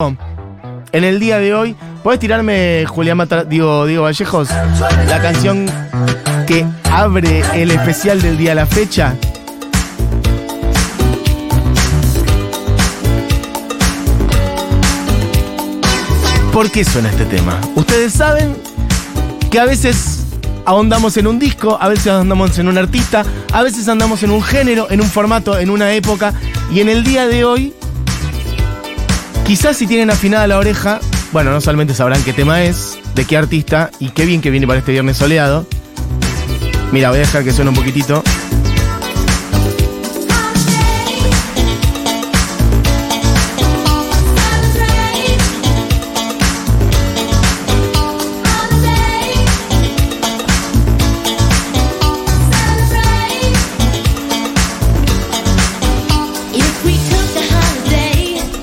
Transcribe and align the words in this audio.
En 0.00 1.04
el 1.04 1.20
día 1.20 1.38
de 1.38 1.54
hoy, 1.54 1.76
¿puedes 2.02 2.18
tirarme, 2.18 2.86
Julián 2.86 3.18
Mata, 3.18 3.44
digo, 3.44 3.84
Diego 3.84 4.04
Vallejos, 4.04 4.48
la 4.48 5.20
canción 5.20 5.66
que 6.46 6.64
abre 6.90 7.42
el 7.52 7.70
especial 7.70 8.22
del 8.22 8.38
día 8.38 8.52
a 8.52 8.54
la 8.54 8.66
fecha? 8.66 9.14
¿Por 16.50 16.70
qué 16.70 16.82
suena 16.82 17.10
este 17.10 17.26
tema? 17.26 17.60
Ustedes 17.74 18.14
saben 18.14 18.56
que 19.50 19.60
a 19.60 19.66
veces 19.66 20.24
ahondamos 20.64 21.18
en 21.18 21.26
un 21.26 21.38
disco, 21.38 21.76
a 21.78 21.88
veces 21.88 22.06
andamos 22.06 22.58
en 22.58 22.68
un 22.68 22.78
artista, 22.78 23.22
a 23.52 23.62
veces 23.62 23.86
andamos 23.86 24.22
en 24.22 24.30
un 24.30 24.42
género, 24.42 24.90
en 24.90 25.02
un 25.02 25.08
formato, 25.08 25.58
en 25.58 25.68
una 25.68 25.92
época, 25.92 26.32
y 26.72 26.80
en 26.80 26.88
el 26.88 27.04
día 27.04 27.26
de 27.26 27.44
hoy 27.44 27.74
Quizás 29.50 29.78
si 29.78 29.88
tienen 29.88 30.10
afinada 30.10 30.46
la 30.46 30.58
oreja, 30.58 31.00
bueno, 31.32 31.50
no 31.50 31.60
solamente 31.60 31.92
sabrán 31.92 32.22
qué 32.22 32.32
tema 32.32 32.62
es, 32.62 33.00
de 33.16 33.24
qué 33.24 33.36
artista 33.36 33.90
y 33.98 34.10
qué 34.10 34.24
bien 34.24 34.40
que 34.40 34.48
viene 34.48 34.64
para 34.64 34.78
este 34.78 34.92
viernes 34.92 35.16
soleado. 35.16 35.66
Mira, 36.92 37.08
voy 37.08 37.18
a 37.18 37.22
dejar 37.22 37.42
que 37.42 37.50
suene 37.50 37.70
un 37.70 37.74
poquitito. 37.74 38.22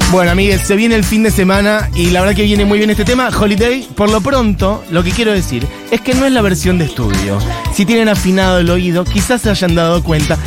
Bueno, 0.09 0.31
amigues, 0.31 0.61
se 0.61 0.77
viene 0.77 0.95
el 0.95 1.03
fin 1.03 1.21
de 1.23 1.31
semana 1.31 1.89
y 1.93 2.11
la 2.11 2.21
verdad 2.21 2.33
que 2.33 2.43
viene 2.43 2.63
muy 2.63 2.77
bien 2.77 2.89
este 2.89 3.03
tema. 3.03 3.27
Holiday, 3.27 3.89
por 3.93 4.09
lo 4.09 4.21
pronto, 4.21 4.81
lo 4.89 5.03
que 5.03 5.11
quiero 5.11 5.33
decir 5.33 5.67
es 5.91 5.99
que 5.99 6.13
no 6.13 6.25
es 6.25 6.31
la 6.31 6.41
versión 6.41 6.77
de 6.77 6.85
estudio. 6.85 7.37
Si 7.73 7.85
tienen 7.85 8.07
afinado 8.07 8.59
el 8.59 8.69
oído, 8.69 9.03
quizás 9.03 9.41
se 9.41 9.49
hayan 9.49 9.75
dado 9.75 10.01
cuenta 10.03 10.37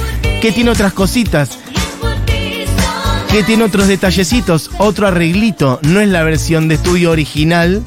que 0.41 0.50
tiene 0.50 0.70
otras 0.70 0.94
cositas. 0.94 1.58
Que 3.30 3.42
tiene 3.42 3.64
otros 3.64 3.86
detallecitos, 3.86 4.70
otro 4.78 5.06
arreglito. 5.06 5.78
No 5.83 6.00
es 6.00 6.08
la 6.08 6.22
versión 6.22 6.67
de 6.67 6.77
estudio 6.77 7.11
original. 7.11 7.83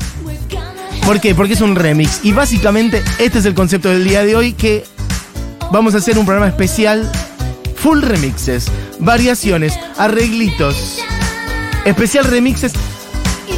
¿Por 1.06 1.20
qué? 1.20 1.34
Porque 1.34 1.54
es 1.54 1.62
un 1.62 1.76
remix. 1.76 2.20
Y 2.24 2.34
básicamente 2.34 3.04
este 3.18 3.40
es 3.40 3.46
el 3.46 3.56
concepto 3.56 3.90
del 3.90 4.04
día 4.04 4.24
de 4.24 4.36
hoy 4.36 4.54
que 4.54 4.86
vamos 5.72 5.96
a 5.96 5.98
hacer 5.98 6.20
un 6.20 6.26
programa 6.26 6.50
especial 6.50 7.12
full 7.76 8.02
remixes, 8.02 8.68
variaciones, 9.00 9.74
arreglitos 9.98 11.04
Especial 11.86 12.26
remixes. 12.26 12.74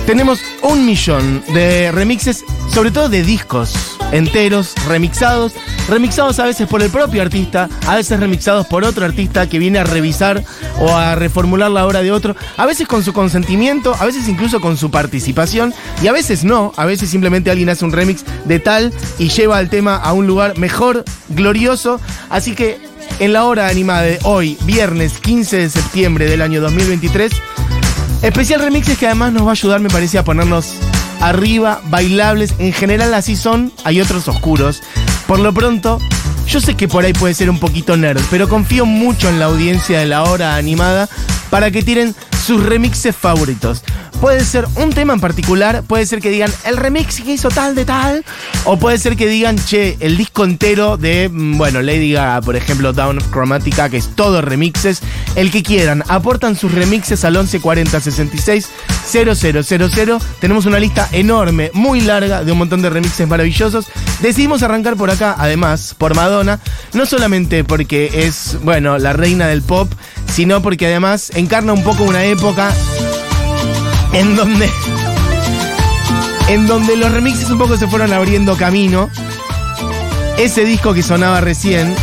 Tenemos 0.05 0.39
un 0.61 0.85
millón 0.85 1.43
de 1.53 1.91
remixes, 1.91 2.43
sobre 2.73 2.91
todo 2.91 3.09
de 3.09 3.23
discos 3.23 3.95
enteros, 4.11 4.73
remixados, 4.87 5.53
remixados 5.89 6.39
a 6.39 6.45
veces 6.45 6.67
por 6.67 6.81
el 6.81 6.89
propio 6.89 7.21
artista, 7.21 7.69
a 7.87 7.95
veces 7.95 8.19
remixados 8.19 8.67
por 8.67 8.83
otro 8.83 9.05
artista 9.05 9.49
que 9.49 9.59
viene 9.59 9.79
a 9.79 9.83
revisar 9.83 10.43
o 10.79 10.95
a 10.95 11.15
reformular 11.15 11.71
la 11.71 11.85
obra 11.85 12.01
de 12.01 12.11
otro, 12.11 12.35
a 12.57 12.65
veces 12.65 12.87
con 12.87 13.03
su 13.03 13.13
consentimiento, 13.13 13.95
a 13.99 14.05
veces 14.05 14.27
incluso 14.27 14.61
con 14.61 14.77
su 14.77 14.89
participación. 14.91 15.73
Y 16.01 16.07
a 16.07 16.11
veces 16.11 16.43
no, 16.43 16.71
a 16.77 16.85
veces 16.85 17.09
simplemente 17.09 17.51
alguien 17.51 17.69
hace 17.69 17.85
un 17.85 17.91
remix 17.91 18.23
de 18.45 18.59
tal 18.59 18.93
y 19.19 19.29
lleva 19.29 19.59
el 19.59 19.69
tema 19.69 19.95
a 19.95 20.13
un 20.13 20.27
lugar 20.27 20.57
mejor, 20.57 21.03
glorioso, 21.29 21.99
así 22.29 22.55
que 22.55 22.79
en 23.19 23.33
la 23.33 23.45
hora 23.45 23.67
animada 23.67 24.01
de 24.01 24.19
hoy, 24.23 24.57
viernes 24.65 25.19
15 25.19 25.57
de 25.57 25.69
septiembre 25.69 26.25
del 26.25 26.41
año 26.41 26.59
2023, 26.61 27.31
Especial 28.25 28.59
remixes 28.59 28.97
que 28.97 29.05
además 29.05 29.33
nos 29.33 29.43
va 29.43 29.49
a 29.49 29.51
ayudar, 29.51 29.79
me 29.79 29.87
parece, 29.87 30.17
a 30.17 30.23
ponernos 30.23 30.77
arriba, 31.21 31.79
bailables. 31.89 32.55
En 32.57 32.73
general 32.73 33.13
así 33.13 33.35
son, 33.35 33.71
hay 33.83 34.01
otros 34.01 34.27
oscuros. 34.27 34.81
Por 35.27 35.37
lo 35.37 35.53
pronto, 35.53 35.99
yo 36.47 36.59
sé 36.59 36.73
que 36.73 36.87
por 36.87 37.05
ahí 37.05 37.13
puede 37.13 37.35
ser 37.35 37.51
un 37.51 37.59
poquito 37.59 37.95
nerd, 37.97 38.19
pero 38.31 38.49
confío 38.49 38.87
mucho 38.87 39.29
en 39.29 39.37
la 39.37 39.45
audiencia 39.45 39.99
de 39.99 40.07
la 40.07 40.23
hora 40.23 40.55
animada 40.55 41.07
para 41.49 41.71
que 41.71 41.83
tiren 41.83 42.15
sus 42.45 42.63
remixes 42.63 43.15
favoritos. 43.15 43.83
Puede 44.21 44.43
ser 44.45 44.65
un 44.75 44.91
tema 44.91 45.13
en 45.13 45.19
particular, 45.19 45.83
puede 45.83 46.05
ser 46.05 46.21
que 46.21 46.29
digan 46.29 46.51
el 46.65 46.77
remix 46.77 47.21
que 47.21 47.33
hizo 47.33 47.49
tal 47.49 47.75
de 47.75 47.85
tal, 47.85 48.23
o 48.63 48.77
puede 48.77 48.97
ser 48.97 49.17
que 49.17 49.27
digan, 49.27 49.57
che, 49.57 49.97
el 49.99 50.15
disco 50.15 50.45
entero 50.45 50.97
de, 50.97 51.29
mm, 51.29 51.57
bueno, 51.57 51.81
Lady 51.81 52.13
Gaga, 52.13 52.41
por 52.41 52.55
ejemplo, 52.55 52.93
Down 52.93 53.17
of 53.17 53.29
Chromatica, 53.31 53.89
que 53.89 53.97
es 53.97 54.15
todo 54.15 54.41
remixes, 54.41 55.01
el 55.35 55.51
que 55.51 55.63
quieran, 55.63 56.03
aportan 56.07 56.55
sus 56.55 56.71
remixes 56.71 57.25
al 57.25 57.33
1140 57.33 57.99
66 57.99 58.69
000. 59.11 60.19
Tenemos 60.39 60.65
una 60.65 60.79
lista 60.79 61.09
enorme, 61.11 61.71
muy 61.73 62.01
larga, 62.01 62.43
de 62.43 62.51
un 62.51 62.57
montón 62.57 62.81
de 62.81 62.89
remixes 62.89 63.27
maravillosos. 63.27 63.87
Decidimos 64.21 64.63
arrancar 64.63 64.95
por 64.95 65.11
acá, 65.11 65.35
además, 65.37 65.95
por 65.97 66.15
Madonna, 66.15 66.59
no 66.93 67.05
solamente 67.05 67.63
porque 67.63 68.09
es, 68.25 68.57
bueno, 68.63 68.97
la 68.97 69.13
reina 69.13 69.47
del 69.47 69.61
pop, 69.61 69.91
sino 70.33 70.61
porque 70.61 70.87
además 70.87 71.31
encarna 71.35 71.73
un 71.73 71.83
poco 71.83 72.03
una 72.03 72.23
época 72.23 72.73
en 74.13 74.35
donde 74.35 74.69
en 76.47 76.67
donde 76.67 76.95
los 76.95 77.11
remixes 77.11 77.49
un 77.49 77.57
poco 77.57 77.77
se 77.77 77.87
fueron 77.87 78.13
abriendo 78.13 78.55
camino. 78.55 79.09
Ese 80.37 80.65
disco 80.65 80.93
que 80.93 81.01
sonaba 81.01 81.41
recién 81.41 81.95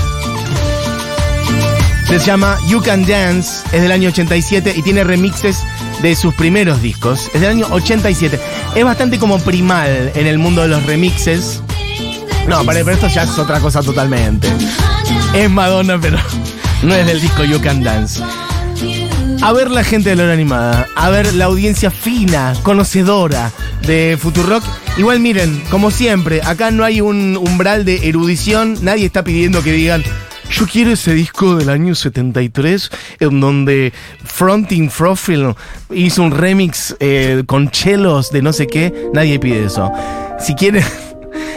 se 2.06 2.18
llama 2.18 2.58
You 2.66 2.82
Can 2.82 3.06
Dance, 3.06 3.64
es 3.72 3.80
del 3.80 3.92
año 3.92 4.10
87 4.10 4.74
y 4.76 4.82
tiene 4.82 5.04
remixes 5.04 5.60
de 6.02 6.14
sus 6.14 6.34
primeros 6.34 6.82
discos, 6.82 7.30
es 7.32 7.40
del 7.40 7.50
año 7.50 7.66
87. 7.70 8.38
Es 8.74 8.84
bastante 8.84 9.18
como 9.18 9.38
primal 9.38 10.12
en 10.14 10.26
el 10.26 10.38
mundo 10.38 10.62
de 10.62 10.68
los 10.68 10.84
remixes. 10.84 11.62
No, 12.48 12.64
pero 12.64 12.90
esto 12.90 13.08
ya 13.08 13.22
es 13.22 13.38
otra 13.38 13.60
cosa 13.60 13.82
totalmente. 13.82 14.48
Es 15.34 15.48
Madonna, 15.48 15.98
pero 16.00 16.18
no 16.82 16.94
es 16.94 17.06
del 17.06 17.20
disco 17.20 17.44
You 17.44 17.60
Can 17.60 17.82
Dance. 17.82 18.22
A 19.42 19.52
ver 19.52 19.72
la 19.72 19.82
gente 19.82 20.10
de 20.10 20.16
la 20.16 20.22
hora 20.22 20.32
animada, 20.34 20.86
a 20.94 21.10
ver 21.10 21.34
la 21.34 21.46
audiencia 21.46 21.90
fina, 21.90 22.54
conocedora 22.62 23.50
de 23.84 24.16
Futurock. 24.16 24.62
Igual 24.96 25.18
miren, 25.18 25.60
como 25.68 25.90
siempre, 25.90 26.40
acá 26.42 26.70
no 26.70 26.84
hay 26.84 27.00
un 27.00 27.36
umbral 27.36 27.84
de 27.84 28.08
erudición, 28.08 28.78
nadie 28.82 29.04
está 29.04 29.24
pidiendo 29.24 29.60
que 29.64 29.72
digan, 29.72 30.04
yo 30.48 30.66
quiero 30.66 30.92
ese 30.92 31.14
disco 31.14 31.56
del 31.56 31.70
año 31.70 31.96
73 31.96 32.90
en 33.18 33.40
donde 33.40 33.92
Fronting 34.22 34.88
Profile 34.88 35.54
hizo 35.90 36.22
un 36.22 36.30
remix 36.30 36.94
eh, 37.00 37.42
con 37.44 37.68
chelos 37.70 38.30
de 38.30 38.42
no 38.42 38.52
sé 38.52 38.68
qué. 38.68 39.10
Nadie 39.12 39.40
pide 39.40 39.64
eso. 39.64 39.90
Si 40.38 40.54
quieren 40.54 40.84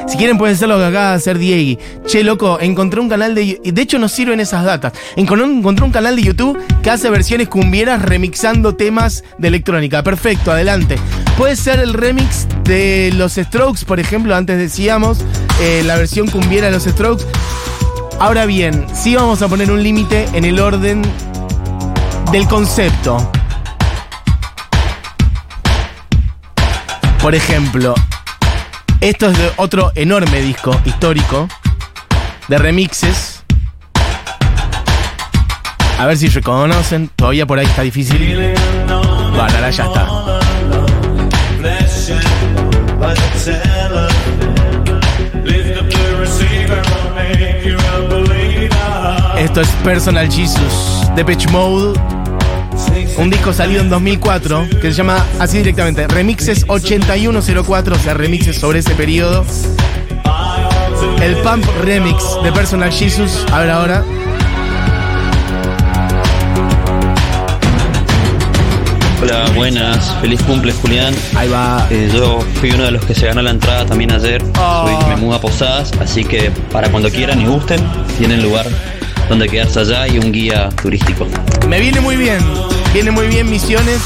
si 0.08 0.18
quieren 0.18 0.38
pueden 0.38 0.56
hacer 0.56 0.68
lo 0.68 0.78
que 0.78 0.86
acaba 0.86 1.09
de 1.12 1.16
hacer 1.16 1.38
Diego. 1.38 1.81
Che, 2.06 2.24
loco, 2.24 2.59
encontré 2.59 3.00
un 3.00 3.09
canal 3.09 3.36
de... 3.36 3.59
De 3.63 3.81
hecho 3.81 4.00
nos 4.00 4.12
sirven 4.12 4.40
esas 4.40 4.63
datas. 4.63 4.94
Encontré 5.16 5.86
un 5.86 5.91
canal 5.91 6.16
de 6.16 6.24
YouTube 6.24 6.59
que 6.81 6.90
hace 6.90 7.09
versiones 7.09 7.47
cumbieras 7.47 8.02
remixando 8.02 8.75
temas 8.75 9.24
de 9.38 9.47
electrónica. 9.47 10.03
Perfecto, 10.03 10.52
adelante. 10.52 10.97
Puede 11.38 11.56
ser 11.56 11.80
el 11.80 11.94
remix 11.94 12.47
de 12.64 13.12
los 13.16 13.34
Strokes, 13.34 13.85
por 13.85 14.00
ejemplo, 14.00 14.35
antes 14.35 14.58
decíamos, 14.58 15.19
eh, 15.59 15.84
la 15.85 15.97
versión 15.97 16.28
cumbiera 16.28 16.68
de 16.68 16.74
los 16.74 16.84
Strokes. 16.84 17.25
Ahora 18.19 18.46
bien, 18.46 18.85
sí 18.94 19.16
vamos 19.16 19.41
a 19.41 19.47
poner 19.47 19.69
un 19.69 19.84
límite 19.84 20.25
en 20.34 20.46
el 20.46 20.59
orden 20.59 21.02
del 22.31 22.47
concepto. 22.47 23.31
Por 27.22 27.35
ejemplo, 27.35 27.96
esto 29.01 29.29
es 29.29 29.38
de 29.38 29.51
otro 29.57 29.91
enorme 29.95 30.41
disco 30.41 30.79
histórico 30.85 31.47
de 32.47 32.57
remixes. 32.57 33.44
A 35.97 36.06
ver 36.06 36.17
si 36.17 36.28
reconocen. 36.28 37.09
Todavía 37.16 37.45
por 37.45 37.59
ahí 37.59 37.66
está 37.66 37.81
difícil. 37.81 38.17
Bueno, 38.88 39.41
ahora 39.41 39.69
ya 39.69 39.85
está. 39.85 40.07
Esto 49.37 49.61
es 49.61 49.67
Personal 49.84 50.31
Jesus 50.31 51.09
de 51.16 51.23
Pitch 51.23 51.47
Mode 51.49 52.24
un 53.17 53.29
disco 53.29 53.53
salido 53.53 53.82
en 53.82 53.90
2004 53.90 54.67
que 54.82 54.91
se 54.91 54.94
llama 54.94 55.26
así 55.40 55.58
directamente 55.58 56.08
Remixes 56.08 56.66
8104, 56.67 57.96
o 57.96 58.00
sea, 58.00 58.14
remixes 58.14 58.58
sobre 58.58 58.79
ese 58.79 58.96
periodo. 58.96 59.46
El 61.22 61.35
Pump 61.38 61.66
Remix 61.84 62.23
de 62.44 62.52
Personal 62.52 62.91
Jesus, 62.91 63.46
a 63.52 63.59
ver 63.59 63.70
ahora. 63.70 64.03
Hola, 69.22 69.50
buenas, 69.56 70.14
feliz 70.22 70.41
cumple 70.44 70.73
Julián. 70.73 71.16
Ahí 71.35 71.47
va. 71.47 71.88
Eh, 71.90 72.09
yo 72.14 72.41
fui 72.59 72.72
uno 72.72 72.84
de 72.84 72.91
los 72.91 73.06
que 73.06 73.16
se 73.16 73.26
ganó 73.28 73.41
la 73.41 73.52
entrada 73.52 73.85
también 73.85 74.11
ayer. 74.11 74.44
Oh. 74.59 74.88
Soy 74.88 75.09
me 75.09 75.16
muda 75.16 75.38
a 75.38 75.41
Posadas, 75.41 75.91
así 76.00 76.23
que 76.23 76.52
para 76.72 76.90
cuando 76.91 77.09
quieran 77.09 77.41
y 77.41 77.46
gusten, 77.46 77.79
tienen 78.18 78.44
lugar 78.44 78.68
donde 79.29 79.47
quedarse 79.47 79.79
allá 79.79 80.08
y 80.08 80.20
un 80.20 80.32
guía 80.32 80.70
turístico. 80.82 81.28
Me 81.68 81.79
viene 81.79 82.02
muy 82.02 82.18
bien. 82.18 82.40
Viene 82.96 83.12
muy 83.12 83.28
bien 83.28 83.50
Misiones. 83.50 84.00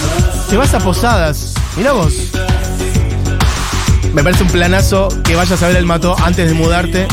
te 0.50 0.58
vas 0.58 0.74
a 0.74 0.80
Posadas. 0.80 1.54
Mira 1.78 1.92
vos. 1.92 2.12
Me 4.16 4.24
parece 4.24 4.42
un 4.42 4.50
planazo 4.50 5.10
que 5.24 5.36
vayas 5.36 5.62
a 5.62 5.68
ver 5.68 5.78
el 5.78 5.86
Mató 5.86 6.16
antes 6.24 6.48
de 6.50 6.56
mudarte. 6.56 7.08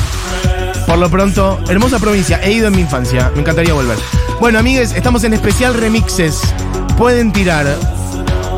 Por 0.86 0.96
lo 0.96 1.10
pronto, 1.10 1.60
hermosa 1.68 1.98
provincia. 1.98 2.40
He 2.42 2.52
ido 2.52 2.68
en 2.68 2.76
mi 2.76 2.80
infancia. 2.80 3.30
Me 3.34 3.42
encantaría 3.42 3.74
volver. 3.74 3.98
Bueno, 4.40 4.58
amigues, 4.58 4.92
estamos 4.92 5.22
en 5.24 5.34
especial 5.34 5.74
remixes. 5.74 6.40
Pueden 6.96 7.30
tirar 7.30 7.66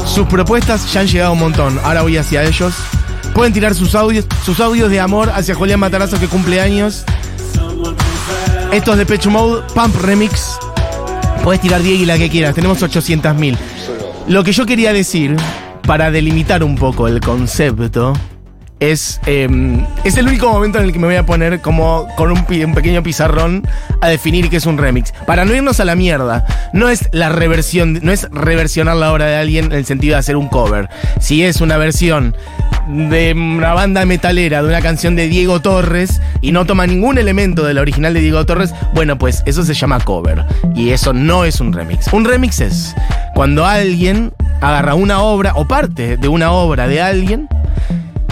sus 0.06 0.28
propuestas, 0.28 0.92
ya 0.92 1.00
han 1.00 1.08
llegado 1.08 1.32
un 1.32 1.40
montón. 1.40 1.80
Ahora 1.82 2.02
voy 2.02 2.18
hacia 2.18 2.44
ellos. 2.44 2.72
Pueden 3.34 3.52
tirar 3.52 3.74
sus 3.74 3.96
audios, 3.96 4.26
sus 4.44 4.60
audios 4.60 4.90
de 4.90 5.00
amor 5.00 5.28
hacia 5.34 5.56
Julián 5.56 5.80
Matarazo 5.80 6.20
que 6.20 6.28
cumple 6.28 6.60
años. 6.60 7.04
Estos 8.70 8.96
de 8.96 9.04
Pecho 9.04 9.28
Mode, 9.28 9.62
Pump 9.74 9.96
Remix. 10.02 10.56
Puedes 11.42 11.60
tirar 11.60 11.82
Diego 11.82 12.02
y 12.02 12.06
la 12.06 12.18
que 12.18 12.28
quieras. 12.28 12.54
Tenemos 12.54 12.82
800.000. 12.82 13.56
Lo 14.28 14.44
que 14.44 14.52
yo 14.52 14.66
quería 14.66 14.92
decir, 14.92 15.36
para 15.86 16.10
delimitar 16.10 16.62
un 16.62 16.74
poco 16.74 17.08
el 17.08 17.20
concepto, 17.20 18.12
es, 18.80 19.20
em, 19.26 19.84
es 20.04 20.16
el 20.16 20.28
único 20.28 20.50
momento 20.50 20.78
en 20.78 20.84
el 20.84 20.92
que 20.92 20.98
me 20.98 21.06
voy 21.06 21.16
a 21.16 21.26
poner 21.26 21.60
como 21.60 22.06
con 22.16 22.30
un, 22.30 22.38
un 22.38 22.74
pequeño 22.74 23.02
pizarrón 23.02 23.66
a 24.00 24.08
definir 24.08 24.48
qué 24.50 24.56
es 24.56 24.66
un 24.66 24.78
remix. 24.78 25.12
Para 25.26 25.44
no 25.44 25.54
irnos 25.54 25.80
a 25.80 25.84
la 25.84 25.94
mierda, 25.94 26.46
no 26.72 26.88
es 26.88 27.08
la 27.12 27.28
reversión, 27.28 28.00
no 28.02 28.12
es 28.12 28.28
reversionar 28.30 28.96
la 28.96 29.12
obra 29.12 29.26
de 29.26 29.36
alguien 29.36 29.66
en 29.66 29.72
el 29.72 29.84
sentido 29.84 30.14
de 30.14 30.20
hacer 30.20 30.36
un 30.36 30.48
cover. 30.48 30.88
Si 31.20 31.44
es 31.44 31.60
una 31.60 31.76
versión 31.76 32.34
de 32.88 33.34
una 33.36 33.74
banda 33.74 34.06
metalera 34.06 34.62
de 34.62 34.68
una 34.68 34.80
canción 34.80 35.14
de 35.14 35.28
Diego 35.28 35.60
Torres 35.60 36.22
y 36.40 36.52
no 36.52 36.64
toma 36.64 36.86
ningún 36.86 37.18
elemento 37.18 37.64
de 37.64 37.74
la 37.74 37.82
original 37.82 38.14
de 38.14 38.20
Diego 38.20 38.46
Torres, 38.46 38.74
bueno, 38.94 39.18
pues 39.18 39.42
eso 39.46 39.62
se 39.64 39.74
llama 39.74 40.00
cover. 40.00 40.44
Y 40.74 40.90
eso 40.90 41.12
no 41.12 41.44
es 41.44 41.60
un 41.60 41.72
remix. 41.72 42.12
Un 42.12 42.24
remix 42.24 42.60
es 42.60 42.94
cuando 43.34 43.66
alguien 43.66 44.32
agarra 44.60 44.94
una 44.94 45.20
obra 45.20 45.52
o 45.54 45.66
parte 45.66 46.16
de 46.16 46.28
una 46.28 46.50
obra 46.50 46.88
de 46.88 47.00
alguien 47.00 47.48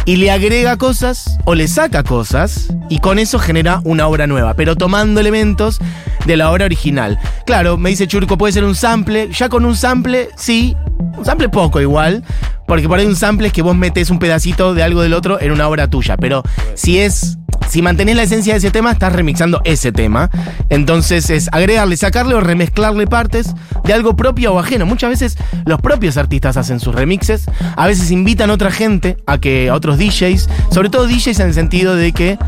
y 0.06 0.16
le 0.16 0.30
agrega 0.30 0.76
cosas 0.78 1.38
o 1.44 1.54
le 1.54 1.68
saca 1.68 2.04
cosas 2.04 2.68
y 2.88 3.00
con 3.00 3.18
eso 3.18 3.38
genera 3.38 3.80
una 3.84 4.06
obra 4.06 4.26
nueva, 4.26 4.54
pero 4.54 4.76
tomando 4.76 5.20
elementos 5.20 5.80
de 6.24 6.36
la 6.36 6.50
obra 6.50 6.64
original. 6.64 7.18
Claro, 7.44 7.76
me 7.76 7.90
dice 7.90 8.06
Churco, 8.06 8.38
puede 8.38 8.52
ser 8.52 8.64
un 8.64 8.76
sample, 8.76 9.30
ya 9.32 9.48
con 9.48 9.64
un 9.64 9.76
sample, 9.76 10.30
sí, 10.36 10.76
un 11.18 11.24
sample 11.24 11.48
poco 11.48 11.80
igual, 11.80 12.24
porque 12.66 12.88
por 12.88 13.00
ahí 13.00 13.06
un 13.06 13.16
sample 13.16 13.48
es 13.48 13.52
que 13.52 13.62
vos 13.62 13.76
metes 13.76 14.08
un 14.08 14.20
pedacito 14.20 14.74
de 14.74 14.84
algo 14.84 15.02
del 15.02 15.12
otro 15.12 15.40
en 15.40 15.50
una 15.50 15.68
obra 15.68 15.90
tuya, 15.90 16.16
pero 16.16 16.42
si 16.74 16.98
es... 16.98 17.36
Si 17.68 17.82
mantenés 17.82 18.16
la 18.16 18.22
esencia 18.22 18.54
de 18.54 18.58
ese 18.58 18.70
tema, 18.70 18.92
estás 18.92 19.12
remixando 19.12 19.60
ese 19.64 19.92
tema. 19.92 20.30
Entonces 20.68 21.30
es 21.30 21.48
agregarle, 21.52 21.96
sacarle 21.96 22.34
o 22.34 22.40
remezclarle 22.40 23.06
partes 23.06 23.54
de 23.84 23.92
algo 23.92 24.16
propio 24.16 24.54
o 24.54 24.58
ajeno. 24.58 24.86
Muchas 24.86 25.10
veces 25.10 25.38
los 25.64 25.80
propios 25.80 26.16
artistas 26.16 26.56
hacen 26.56 26.80
sus 26.80 26.94
remixes. 26.94 27.46
A 27.76 27.86
veces 27.86 28.10
invitan 28.10 28.50
a 28.50 28.54
otra 28.54 28.70
gente, 28.70 29.16
a 29.26 29.38
que 29.38 29.68
a 29.68 29.74
otros 29.74 29.98
DJs, 29.98 30.48
sobre 30.70 30.90
todo 30.90 31.06
DJs 31.06 31.40
en 31.40 31.46
el 31.48 31.54
sentido 31.54 31.96
de 31.96 32.12
que, 32.12 32.38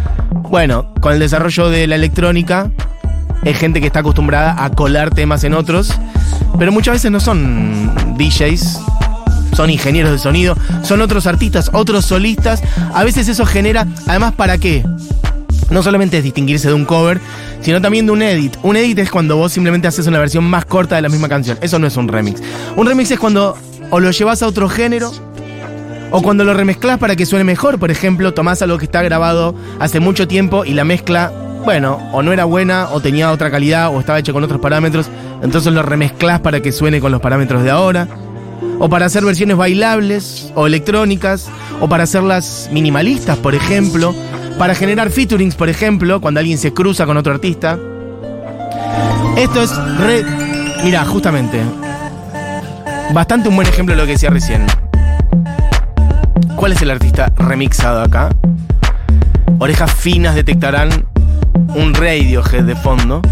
bueno, 0.42 0.92
con 1.00 1.12
el 1.12 1.18
desarrollo 1.18 1.68
de 1.68 1.86
la 1.86 1.96
electrónica, 1.96 2.70
es 3.44 3.58
gente 3.58 3.80
que 3.80 3.86
está 3.86 4.00
acostumbrada 4.00 4.64
a 4.64 4.70
colar 4.70 5.10
temas 5.10 5.44
en 5.44 5.54
otros, 5.54 5.98
pero 6.58 6.72
muchas 6.72 6.94
veces 6.94 7.10
no 7.10 7.20
son 7.20 7.94
DJs, 8.16 8.80
son 9.54 9.70
ingenieros 9.70 10.12
de 10.12 10.18
sonido, 10.18 10.56
son 10.82 11.00
otros 11.00 11.26
artistas, 11.26 11.70
otros 11.72 12.04
solistas. 12.04 12.62
A 12.94 13.04
veces 13.04 13.28
eso 13.28 13.46
genera, 13.46 13.86
además, 14.06 14.34
¿para 14.34 14.58
qué? 14.58 14.84
No 15.70 15.82
solamente 15.82 16.18
es 16.18 16.24
distinguirse 16.24 16.68
de 16.68 16.74
un 16.74 16.84
cover, 16.84 17.20
sino 17.60 17.80
también 17.80 18.06
de 18.06 18.12
un 18.12 18.22
edit. 18.22 18.56
Un 18.62 18.76
edit 18.76 18.98
es 18.98 19.10
cuando 19.10 19.36
vos 19.36 19.52
simplemente 19.52 19.88
haces 19.88 20.06
una 20.06 20.18
versión 20.18 20.44
más 20.44 20.64
corta 20.64 20.96
de 20.96 21.02
la 21.02 21.08
misma 21.08 21.28
canción. 21.28 21.58
Eso 21.60 21.78
no 21.78 21.86
es 21.86 21.96
un 21.96 22.08
remix. 22.08 22.40
Un 22.76 22.86
remix 22.86 23.10
es 23.10 23.18
cuando 23.18 23.56
o 23.90 24.00
lo 24.00 24.10
llevas 24.10 24.42
a 24.42 24.46
otro 24.46 24.68
género, 24.68 25.12
o 26.10 26.22
cuando 26.22 26.44
lo 26.44 26.54
remezclas 26.54 26.98
para 26.98 27.16
que 27.16 27.26
suene 27.26 27.44
mejor. 27.44 27.78
Por 27.78 27.90
ejemplo, 27.90 28.32
tomás 28.34 28.62
algo 28.62 28.78
que 28.78 28.86
está 28.86 29.02
grabado 29.02 29.54
hace 29.78 30.00
mucho 30.00 30.26
tiempo 30.28 30.64
y 30.64 30.74
la 30.74 30.84
mezcla, 30.84 31.32
bueno, 31.64 31.98
o 32.12 32.22
no 32.22 32.32
era 32.32 32.44
buena, 32.44 32.88
o 32.90 33.00
tenía 33.00 33.30
otra 33.30 33.50
calidad, 33.50 33.94
o 33.94 34.00
estaba 34.00 34.18
hecho 34.18 34.32
con 34.32 34.44
otros 34.44 34.60
parámetros. 34.60 35.08
Entonces 35.42 35.72
lo 35.72 35.82
remezclas 35.82 36.40
para 36.40 36.60
que 36.60 36.72
suene 36.72 37.00
con 37.00 37.12
los 37.12 37.20
parámetros 37.20 37.62
de 37.62 37.70
ahora. 37.70 38.08
O 38.78 38.88
para 38.88 39.06
hacer 39.06 39.24
versiones 39.24 39.56
bailables 39.56 40.52
o 40.54 40.66
electrónicas. 40.66 41.48
O 41.80 41.88
para 41.88 42.04
hacerlas 42.04 42.68
minimalistas, 42.72 43.36
por 43.38 43.54
ejemplo. 43.54 44.14
Para 44.58 44.74
generar 44.74 45.10
featurings, 45.10 45.54
por 45.54 45.68
ejemplo, 45.68 46.20
cuando 46.20 46.40
alguien 46.40 46.58
se 46.58 46.72
cruza 46.72 47.06
con 47.06 47.16
otro 47.16 47.32
artista. 47.32 47.78
Esto 49.36 49.62
es 49.62 49.76
re. 49.98 50.24
Mira, 50.84 51.04
justamente. 51.04 51.60
Bastante 53.12 53.48
un 53.48 53.56
buen 53.56 53.68
ejemplo 53.68 53.94
de 53.94 54.00
lo 54.00 54.06
que 54.06 54.12
decía 54.12 54.30
recién. 54.30 54.66
¿Cuál 56.56 56.72
es 56.72 56.82
el 56.82 56.90
artista 56.90 57.32
remixado 57.36 58.02
acá? 58.02 58.30
Orejas 59.60 59.92
finas 59.92 60.34
detectarán 60.34 60.90
un 61.74 61.94
Radiohead 61.94 62.64
de 62.64 62.74
fondo. 62.76 63.22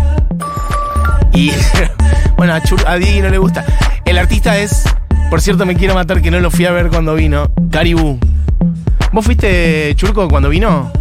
Y 1.32 1.50
bueno, 2.36 2.54
a, 2.54 2.62
Chur- 2.62 2.84
no 3.22 3.28
le 3.28 3.38
gusta. 3.38 3.64
El 4.04 4.18
artista 4.18 4.56
es, 4.58 4.84
por 5.30 5.40
cierto, 5.40 5.66
me 5.66 5.76
quiero 5.76 5.94
matar 5.94 6.22
que 6.22 6.30
no 6.30 6.40
lo 6.40 6.50
fui 6.50 6.64
a 6.66 6.70
ver 6.70 6.88
cuando 6.88 7.14
vino. 7.14 7.50
Caribú. 7.70 8.18
¿Vos 9.12 9.24
fuiste 9.24 9.92
Churco 9.96 10.28
cuando 10.28 10.48
vino? 10.48 10.92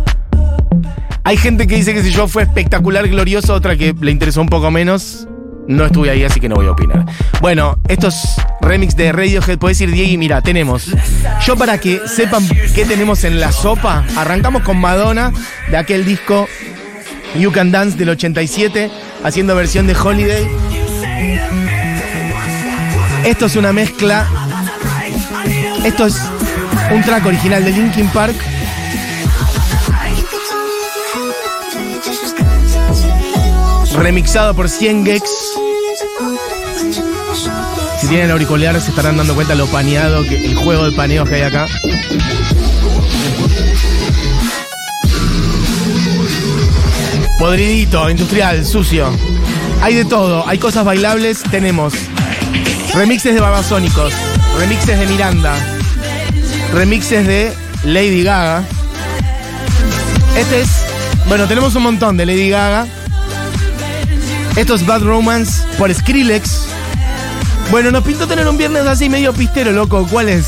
Hay 1.24 1.38
gente 1.38 1.68
que 1.68 1.76
dice 1.76 1.94
que 1.94 2.04
si 2.04 2.12
yo 2.12 2.28
fue 2.28 2.44
espectacular, 2.44 3.08
glorioso, 3.08 3.54
otra 3.54 3.76
que 3.76 3.96
le 4.00 4.12
interesó 4.12 4.42
un 4.42 4.48
poco 4.48 4.70
menos. 4.72 5.28
No 5.68 5.86
estuve 5.86 6.12
ahí, 6.12 6.24
así 6.24 6.40
que 6.40 6.48
no 6.48 6.56
voy 6.56 6.68
a 6.68 6.72
opinar. 6.72 7.06
Bueno, 7.42 7.80
estos 7.88 8.36
remix 8.62 8.96
de 8.96 9.12
Radiohead, 9.12 9.58
puedes 9.58 9.80
decir, 9.80 9.94
Diego, 9.94 10.20
mira, 10.20 10.42
tenemos. 10.42 10.92
Yo 11.44 11.56
para 11.56 11.80
que 11.80 12.02
sepan 12.08 12.48
qué 12.76 12.86
tenemos 12.86 13.24
en 13.24 13.40
la 13.40 13.52
sopa, 13.52 14.06
arrancamos 14.16 14.62
con 14.62 14.78
Madonna, 14.78 15.32
de 15.72 15.78
aquel 15.78 16.06
disco 16.06 16.48
You 17.36 17.52
Can 17.52 17.72
Dance 17.72 17.98
del 17.98 18.10
87, 18.10 18.92
haciendo 19.24 19.56
versión 19.56 19.88
de 19.88 19.96
Holiday. 19.96 20.48
Esto 23.26 23.48
es 23.48 23.56
una 23.56 23.74
mezcla. 23.74 24.28
Esto 25.84 26.06
es 26.06 26.16
un 26.94 27.02
track 27.02 27.26
original 27.26 27.66
de 27.66 27.72
Linkin 27.72 28.08
Park. 28.10 28.36
Remixado 33.98 34.54
por 34.54 34.70
100 34.70 35.06
Gex. 35.06 35.24
Si 38.00 38.08
tienen 38.08 38.30
auriculares 38.30 38.84
se 38.84 38.92
estarán 38.92 39.18
dando 39.18 39.34
cuenta 39.34 39.56
lo 39.56 39.66
paneado, 39.68 40.24
el 40.24 40.56
juego 40.56 40.86
de 40.86 40.96
paneos 40.96 41.28
que 41.28 41.36
hay 41.36 41.42
acá. 41.42 41.66
Podridito, 47.40 48.08
industrial, 48.08 48.64
sucio. 48.64 49.10
Hay 49.82 49.96
de 49.96 50.06
todo, 50.06 50.48
hay 50.48 50.60
cosas 50.60 50.86
bailables, 50.86 51.42
tenemos 51.50 51.94
remixes 52.96 53.34
de 53.34 53.42
babasónicos, 53.42 54.14
remixes 54.58 54.98
de 54.98 55.06
Miranda, 55.06 55.54
remixes 56.74 57.28
de 57.28 57.54
Lady 57.84 58.24
Gaga. 58.24 58.64
Este 60.38 60.62
es, 60.62 60.70
bueno, 61.28 61.46
tenemos 61.46 61.76
un 61.76 61.84
montón 61.84 62.16
de 62.16 62.26
Lady 62.26 62.50
Gaga. 62.50 62.88
Esto 64.56 64.76
es 64.76 64.86
Bad 64.86 65.02
Romance 65.02 65.62
por 65.78 65.94
Skrillex. 65.94 66.68
Bueno, 67.70 67.92
nos 67.92 68.04
pintó 68.04 68.28
tener 68.28 68.48
un 68.48 68.58
viernes 68.58 68.86
así 68.86 69.10
medio 69.10 69.34
pistero, 69.34 69.74
loco. 69.74 70.08
¿Cuál 70.10 70.30
es? 70.30 70.48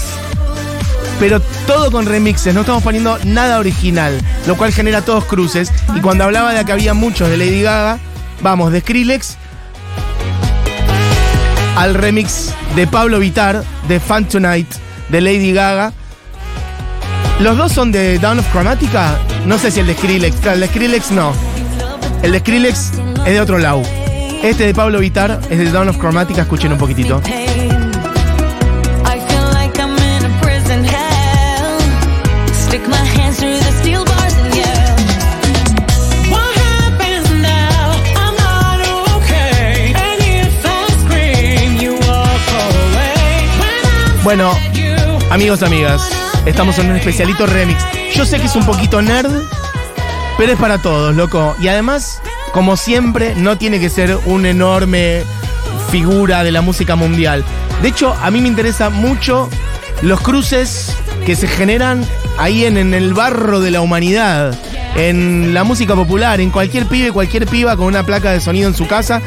Pero 1.19 1.41
todo 1.65 1.91
con 1.91 2.05
remixes, 2.05 2.53
no 2.53 2.61
estamos 2.61 2.81
poniendo 2.81 3.19
nada 3.25 3.59
original, 3.59 4.17
lo 4.45 4.55
cual 4.55 4.71
genera 4.71 5.01
todos 5.01 5.25
cruces. 5.25 5.69
Y 5.93 5.99
cuando 5.99 6.23
hablaba 6.23 6.53
de 6.53 6.63
que 6.63 6.71
había 6.71 6.93
muchos 6.93 7.29
de 7.29 7.35
Lady 7.35 7.61
Gaga, 7.61 7.99
vamos 8.41 8.71
de 8.71 8.79
Skrillex 8.79 9.37
al 11.77 11.93
remix 11.93 12.51
de 12.75 12.87
Pablo 12.87 13.19
Vitar 13.19 13.63
de 13.87 13.99
Fun 13.99 14.25
Tonight 14.25 14.67
de 15.09 15.21
Lady 15.21 15.53
Gaga. 15.53 15.93
Los 17.39 17.55
dos 17.55 17.71
son 17.71 17.91
de 17.91 18.17
Down 18.17 18.39
of 18.39 18.51
Chromatica. 18.51 19.19
No 19.45 19.59
sé 19.59 19.69
si 19.69 19.81
el 19.81 19.87
de 19.87 19.93
Skrillex. 19.93 20.43
El 20.43 20.59
de 20.59 20.67
Skrillex 20.67 21.11
no. 21.11 21.33
El 22.23 22.31
de 22.31 22.39
Skrillex 22.39 22.93
es 23.27 23.33
de 23.33 23.39
otro 23.39 23.59
lado. 23.59 23.83
Este 24.41 24.65
de 24.65 24.73
Pablo 24.73 24.99
Vitar 24.99 25.39
es 25.51 25.59
de 25.59 25.71
Down 25.71 25.89
of 25.89 25.99
Chromatica. 25.99 26.41
Escuchen 26.41 26.71
un 26.71 26.79
poquitito. 26.79 27.21
Bueno, 44.27 44.51
amigos, 45.31 45.63
amigas, 45.63 46.01
estamos 46.45 46.77
en 46.79 46.89
un 46.89 46.97
especialito 46.97 47.45
remix. 47.45 47.81
Yo 48.13 48.25
sé 48.25 48.41
que 48.41 48.47
es 48.47 48.57
un 48.57 48.65
poquito 48.65 49.01
nerd, 49.01 49.31
pero 50.37 50.51
es 50.51 50.59
para 50.59 50.79
todos, 50.79 51.15
loco. 51.15 51.55
Y 51.61 51.69
además, 51.69 52.21
como 52.51 52.75
siempre, 52.75 53.35
no 53.37 53.57
tiene 53.57 53.79
que 53.79 53.89
ser 53.89 54.19
una 54.25 54.49
enorme 54.49 55.23
figura 55.91 56.43
de 56.43 56.51
la 56.51 56.59
música 56.59 56.97
mundial. 56.97 57.45
De 57.81 57.87
hecho, 57.87 58.13
a 58.21 58.29
mí 58.29 58.41
me 58.41 58.49
interesa 58.49 58.89
mucho 58.89 59.49
los 60.01 60.19
cruces 60.19 60.93
que 61.25 61.37
se 61.37 61.47
generan 61.47 62.05
ahí 62.37 62.65
en, 62.65 62.75
en 62.75 62.93
el 62.93 63.13
barro 63.13 63.61
de 63.61 63.71
la 63.71 63.79
humanidad, 63.79 64.59
en 64.97 65.53
la 65.53 65.63
música 65.63 65.95
popular, 65.95 66.41
en 66.41 66.49
cualquier 66.49 66.85
pibe, 66.87 67.13
cualquier 67.13 67.45
piba 67.45 67.77
con 67.77 67.85
una 67.85 68.03
placa 68.03 68.33
de 68.33 68.41
sonido 68.41 68.67
en 68.67 68.75
su 68.75 68.87
casa 68.87 69.21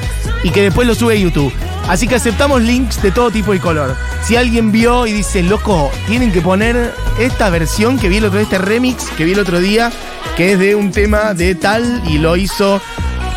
y 0.45 0.51
que 0.51 0.61
después 0.61 0.87
lo 0.87 0.95
sube 0.95 1.15
a 1.15 1.17
YouTube. 1.17 1.55
Así 1.91 2.07
que 2.07 2.15
aceptamos 2.15 2.63
links 2.63 3.03
de 3.03 3.11
todo 3.11 3.33
tipo 3.33 3.53
y 3.53 3.59
color. 3.59 3.97
Si 4.23 4.37
alguien 4.37 4.71
vio 4.71 5.09
y 5.09 5.13
dice, 5.13 5.43
loco, 5.43 5.91
tienen 6.07 6.31
que 6.31 6.41
poner 6.41 6.95
esta 7.19 7.51
versión 7.51 7.99
que 7.99 8.09
vi 8.09 8.19
el 8.19 8.27
otro 8.27 8.39
día, 8.39 8.45
este 8.45 8.59
remix 8.59 9.11
que 9.17 9.25
vi 9.25 9.33
el 9.33 9.41
otro 9.41 9.59
día, 9.59 9.91
que 10.37 10.53
es 10.53 10.59
de 10.61 10.77
un 10.77 10.93
tema 10.93 11.35
de 11.35 11.57
tal 11.57 12.01
y 12.07 12.19
lo 12.19 12.37
hizo 12.37 12.81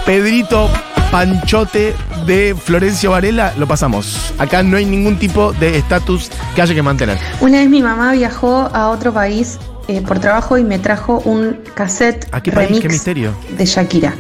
Pedrito 0.05 0.69
Panchote 1.09 1.95
de 2.27 2.55
Florencio 2.55 3.09
Varela, 3.09 3.55
lo 3.57 3.65
pasamos. 3.65 4.33
Acá 4.37 4.61
no 4.61 4.77
hay 4.77 4.85
ningún 4.85 5.17
tipo 5.17 5.51
de 5.53 5.75
estatus 5.79 6.29
que 6.55 6.61
haya 6.61 6.75
que 6.75 6.83
mantener. 6.83 7.17
Una 7.41 7.57
vez 7.57 7.69
mi 7.69 7.81
mamá 7.81 8.11
viajó 8.11 8.69
a 8.71 8.89
otro 8.89 9.11
país 9.11 9.57
eh, 9.87 10.01
por 10.01 10.19
trabajo 10.19 10.59
y 10.59 10.63
me 10.63 10.77
trajo 10.77 11.21
un 11.25 11.57
cassette 11.73 12.27
¿A 12.31 12.41
qué 12.41 12.51
país? 12.51 12.67
remix 12.69 12.81
¿Qué 12.83 12.89
misterio? 12.89 13.33
de 13.57 13.65
Shakira. 13.65 14.13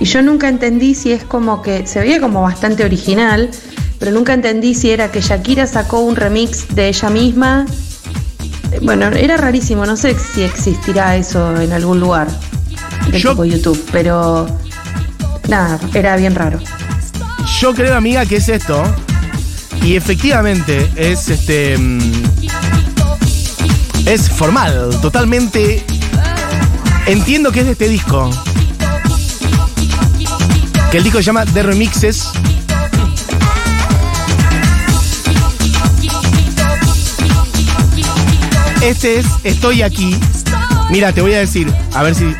Y 0.00 0.04
yo 0.04 0.22
nunca 0.22 0.48
entendí 0.48 0.94
si 0.94 1.12
es 1.12 1.24
como 1.24 1.62
que 1.62 1.86
se 1.86 2.00
veía 2.00 2.20
como 2.20 2.42
bastante 2.42 2.84
original, 2.84 3.50
pero 3.98 4.12
nunca 4.12 4.34
entendí 4.34 4.74
si 4.74 4.90
era 4.90 5.10
que 5.10 5.20
Shakira 5.20 5.66
sacó 5.66 6.00
un 6.00 6.16
remix 6.16 6.74
de 6.74 6.88
ella 6.88 7.08
misma. 7.10 7.66
Eh, 8.72 8.80
Bueno, 8.82 9.06
era 9.08 9.36
rarísimo, 9.36 9.86
no 9.86 9.96
sé 9.96 10.14
si 10.18 10.42
existirá 10.42 11.16
eso 11.16 11.58
en 11.60 11.72
algún 11.72 11.98
lugar 12.00 12.28
de 13.10 13.18
Yo- 13.18 13.30
tipo 13.30 13.44
YouTube, 13.46 13.82
pero 13.90 14.46
nada, 15.48 15.78
era 15.94 16.16
bien 16.16 16.34
raro. 16.34 16.58
Yo 17.60 17.72
creo, 17.74 17.94
amiga, 17.96 18.26
que 18.26 18.36
es 18.36 18.48
esto. 18.48 18.82
Y 19.82 19.94
efectivamente 19.96 20.90
es 20.96 21.28
este. 21.28 21.78
mm, 21.78 22.00
Es 24.06 24.28
formal, 24.30 24.90
totalmente. 25.00 25.82
Entiendo 27.06 27.50
que 27.52 27.60
es 27.60 27.66
de 27.66 27.72
este 27.72 27.88
disco. 27.88 28.30
Que 30.90 30.98
el 30.98 31.04
disco 31.04 31.18
se 31.18 31.24
llama 31.24 31.44
The 31.44 31.62
Remixes. 31.62 32.28
Este 38.82 39.18
es 39.18 39.26
Estoy 39.44 39.82
aquí. 39.82 40.16
Mira, 40.90 41.12
te 41.12 41.20
voy 41.20 41.34
a 41.34 41.38
decir, 41.38 41.72
a 41.94 42.02
ver 42.02 42.14
si. 42.14 42.34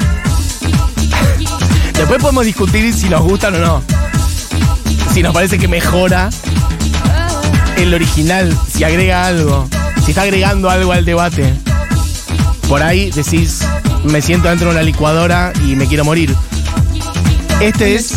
Después 1.92 2.20
podemos 2.20 2.44
discutir 2.44 2.92
si 2.94 3.08
nos 3.08 3.22
gustan 3.22 3.54
o 3.56 3.58
no 3.58 3.96
si 5.16 5.22
nos 5.22 5.32
parece 5.32 5.58
que 5.58 5.66
mejora 5.66 6.28
el 7.78 7.94
original, 7.94 8.54
si 8.70 8.84
agrega 8.84 9.26
algo, 9.26 9.66
si 10.04 10.10
está 10.10 10.20
agregando 10.20 10.68
algo 10.68 10.92
al 10.92 11.06
debate. 11.06 11.54
Por 12.68 12.82
ahí 12.82 13.10
decís, 13.10 13.60
me 14.04 14.20
siento 14.20 14.50
dentro 14.50 14.68
de 14.68 14.74
una 14.74 14.82
licuadora 14.82 15.54
y 15.64 15.74
me 15.74 15.86
quiero 15.86 16.04
morir. 16.04 16.36
Este 17.62 17.94
es 17.94 18.12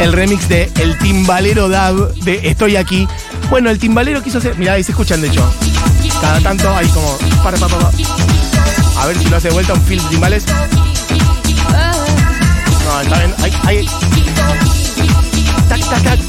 el 0.00 0.12
remix 0.12 0.48
de 0.48 0.70
El 0.80 0.96
Timbalero 0.98 1.68
Dab 1.68 2.14
de 2.14 2.48
Estoy 2.48 2.76
aquí. 2.76 3.08
Bueno, 3.50 3.70
el 3.70 3.78
timbalero 3.78 4.22
quiso 4.22 4.38
hacer. 4.38 4.56
Mirá, 4.56 4.74
ahí 4.74 4.84
se 4.84 4.92
escuchan 4.92 5.20
de 5.20 5.28
hecho. 5.28 5.44
Cada 6.20 6.40
tanto 6.40 6.70
hay 6.74 6.86
como. 6.88 7.16
Para, 7.42 7.56
para. 7.58 7.90
A 8.98 9.06
ver 9.06 9.18
si 9.18 9.28
lo 9.28 9.36
hace 9.36 9.48
de 9.48 9.54
vuelta 9.54 9.74
un 9.74 9.82
film 9.82 10.02
de 10.04 10.10
timbales. 10.10 10.44
No, 12.84 13.00
está 13.00 13.18
bien. 13.18 13.34
Hay, 13.42 13.52
hay, 13.64 13.86
Tac, 15.68 15.80
tac, 15.80 16.02
tac. 16.02 16.20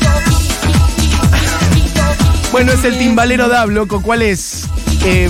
Bueno, 2.52 2.72
es 2.72 2.84
el 2.84 2.98
timbalero 2.98 3.48
Dab, 3.48 3.70
loco. 3.70 4.02
¿Cuál 4.02 4.22
es? 4.22 4.66
Eh, 5.06 5.30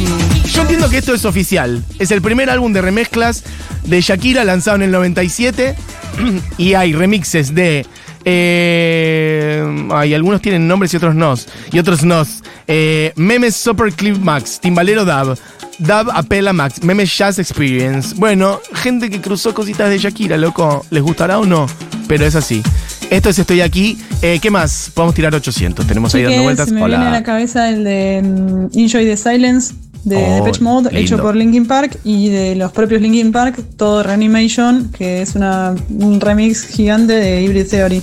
yo 0.52 0.62
entiendo 0.62 0.90
que 0.90 0.98
esto 0.98 1.14
es 1.14 1.26
oficial. 1.26 1.84
Es 2.00 2.12
el 2.12 2.22
primer 2.22 2.50
álbum 2.50 2.74
de 2.74 2.82
remezclas 2.82 3.44
de 3.84 4.02
Shakira 4.02 4.44
lanzado 4.44 4.78
en 4.78 4.84
el 4.84 4.92
97. 4.92 5.76
y 6.58 6.74
hay 6.74 6.94
remixes 6.94 7.54
de. 7.54 7.86
Eh, 8.26 9.88
ay, 9.92 10.14
algunos 10.14 10.42
tienen 10.42 10.68
nombres 10.68 10.94
y 10.94 10.98
otros 10.98 11.16
no. 11.16 11.34
Y 11.72 11.80
otros 11.80 12.04
no. 12.04 12.24
Eh, 12.68 13.14
Memes 13.16 13.56
Super 13.56 13.92
Clip 13.94 14.18
Max, 14.18 14.60
Timbalero 14.60 15.06
Dab. 15.06 15.38
Dab 15.80 16.10
Apela 16.12 16.52
Max, 16.52 16.84
Memes 16.84 17.18
Jazz 17.18 17.40
Experience. 17.40 18.14
Bueno, 18.18 18.60
gente 18.74 19.10
que 19.10 19.22
cruzó 19.22 19.54
cositas 19.54 19.90
de 19.90 19.98
Shakira, 19.98 20.38
loco. 20.38 20.86
¿Les 20.90 21.02
gustará 21.02 21.40
o 21.40 21.46
no? 21.46 21.68
Pero 22.08 22.26
es 22.26 22.36
así. 22.36 22.62
Esto 23.10 23.30
es 23.30 23.40
Estoy 23.40 23.62
aquí. 23.62 23.98
Eh, 24.22 24.40
¿Qué 24.42 24.52
más? 24.52 24.92
Podemos 24.94 25.16
tirar 25.16 25.34
800. 25.34 25.88
Tenemos 25.88 26.14
ahí 26.14 26.24
dando 26.24 26.44
vueltas. 26.44 26.68
se 26.68 26.76
me 26.76 26.86
viene 26.86 26.98
a 26.98 27.00
la 27.06 27.10
Hola. 27.10 27.24
cabeza 27.24 27.70
el 27.70 27.84
de 27.84 28.22
mm, 28.24 28.78
Enjoy 28.78 29.06
the 29.06 29.16
Silence 29.18 29.74
de 30.04 30.18
Oh, 30.18 30.36
Depeche 30.36 30.62
Mode, 30.62 30.90
hecho 31.00 31.18
por 31.18 31.36
Linkin 31.36 31.66
Park 31.66 32.00
y 32.04 32.30
de 32.30 32.56
los 32.56 32.72
propios 32.72 33.02
Linkin 33.02 33.32
Park, 33.32 33.60
todo 33.78 34.04
Reanimation, 34.04 34.92
que 34.92 35.22
es 35.22 35.36
una, 35.36 35.76
un 35.90 36.20
remix 36.22 36.66
gigante 36.66 37.14
de 37.14 37.44
Hybrid 37.44 37.68
Theory. 37.68 38.02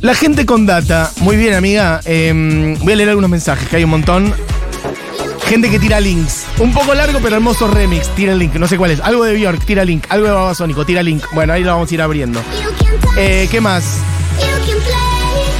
La 0.00 0.14
gente 0.14 0.44
con 0.44 0.66
data. 0.66 1.10
Muy 1.20 1.36
bien, 1.36 1.54
amiga. 1.54 2.00
Eh, 2.04 2.76
voy 2.82 2.92
a 2.92 2.96
leer 2.96 3.08
algunos 3.08 3.30
mensajes, 3.30 3.68
que 3.68 3.76
hay 3.76 3.84
un 3.84 3.90
montón. 3.90 4.34
Gente 5.46 5.70
que 5.70 5.78
tira 5.78 6.00
links. 6.00 6.44
Un 6.58 6.72
poco 6.72 6.94
largo, 6.94 7.20
pero 7.22 7.36
hermoso 7.36 7.68
remix. 7.68 8.08
Tira 8.14 8.32
el 8.32 8.38
link. 8.38 8.54
No 8.56 8.66
sé 8.66 8.76
cuál 8.76 8.90
es. 8.90 9.00
Algo 9.00 9.24
de 9.24 9.34
Bjork, 9.34 9.64
tira 9.64 9.84
link. 9.84 10.04
Algo 10.08 10.26
de 10.26 10.32
Babasónico, 10.32 10.84
tira 10.84 11.02
link. 11.02 11.22
Bueno, 11.32 11.52
ahí 11.52 11.62
lo 11.62 11.72
vamos 11.72 11.90
a 11.90 11.94
ir 11.94 12.02
abriendo. 12.02 12.40
Eh, 13.16 13.48
¿Qué 13.50 13.60
más? 13.60 13.98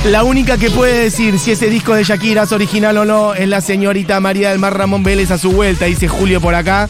La 0.04 0.22
única 0.22 0.58
que 0.58 0.70
puede 0.70 1.00
decir 1.04 1.38
si 1.38 1.52
ese 1.52 1.68
disco 1.68 1.94
de 1.94 2.04
Shakira 2.04 2.42
es 2.42 2.52
original 2.52 2.98
o 2.98 3.04
no 3.04 3.34
es 3.34 3.48
la 3.48 3.60
señorita 3.60 4.20
María 4.20 4.50
del 4.50 4.58
Mar 4.58 4.76
Ramón 4.76 5.02
Vélez 5.02 5.30
a 5.30 5.38
su 5.38 5.50
vuelta, 5.52 5.86
dice 5.86 6.08
Julio 6.08 6.40
por 6.40 6.54
acá. 6.54 6.88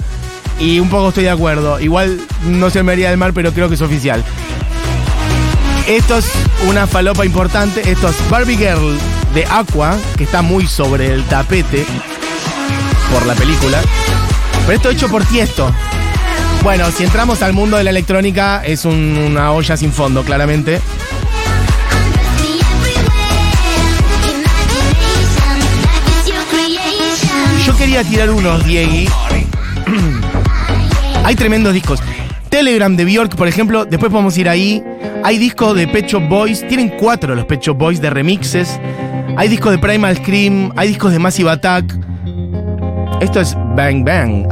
Y 0.58 0.80
un 0.80 0.88
poco 0.88 1.08
estoy 1.08 1.24
de 1.24 1.30
acuerdo. 1.30 1.78
Igual 1.80 2.20
no 2.44 2.70
sé 2.70 2.82
María 2.82 3.10
del 3.10 3.18
Mar, 3.18 3.32
pero 3.32 3.52
creo 3.52 3.68
que 3.68 3.76
es 3.76 3.80
oficial. 3.80 4.24
Esto 5.86 6.18
es 6.18 6.26
una 6.68 6.86
falopa 6.86 7.24
importante. 7.24 7.88
Esto 7.88 8.08
es 8.08 8.16
Barbie 8.30 8.56
Girl 8.56 8.98
de 9.32 9.44
Aqua, 9.48 9.96
que 10.16 10.24
está 10.24 10.42
muy 10.42 10.66
sobre 10.66 11.12
el 11.12 11.22
tapete 11.24 11.84
por 13.12 13.26
la 13.26 13.34
película. 13.34 13.80
Pero 14.66 14.76
esto 14.76 14.90
hecho 14.90 15.08
por 15.08 15.24
Tiesto. 15.24 15.70
Bueno, 16.62 16.86
si 16.90 17.04
entramos 17.04 17.42
al 17.42 17.52
mundo 17.52 17.76
de 17.76 17.84
la 17.84 17.90
electrónica, 17.90 18.62
es 18.64 18.84
un- 18.84 19.18
una 19.18 19.52
olla 19.52 19.76
sin 19.76 19.92
fondo, 19.92 20.22
claramente. 20.24 20.80
Quería 27.84 28.02
tirar 28.02 28.30
unos, 28.30 28.64
Diegui. 28.64 29.06
Hay 31.24 31.34
tremendos 31.34 31.74
discos. 31.74 32.00
Telegram 32.48 32.96
de 32.96 33.04
Bjork, 33.04 33.36
por 33.36 33.46
ejemplo, 33.46 33.84
después 33.84 34.10
podemos 34.10 34.38
ir 34.38 34.48
ahí. 34.48 34.82
Hay 35.22 35.36
discos 35.36 35.76
de 35.76 35.86
Pet 35.86 36.06
Shop 36.06 36.26
Boys, 36.26 36.66
tienen 36.66 36.94
cuatro 36.98 37.34
los 37.34 37.44
Pet 37.44 37.60
Shop 37.60 37.76
Boys 37.76 38.00
de 38.00 38.08
remixes. 38.08 38.80
Hay 39.36 39.48
discos 39.48 39.72
de 39.72 39.78
Primal 39.78 40.16
Scream, 40.16 40.72
hay 40.76 40.88
discos 40.88 41.12
de 41.12 41.18
Massive 41.18 41.50
Attack. 41.50 41.94
Esto 43.20 43.42
es 43.42 43.54
Bang 43.76 44.02
Bang. 44.02 44.48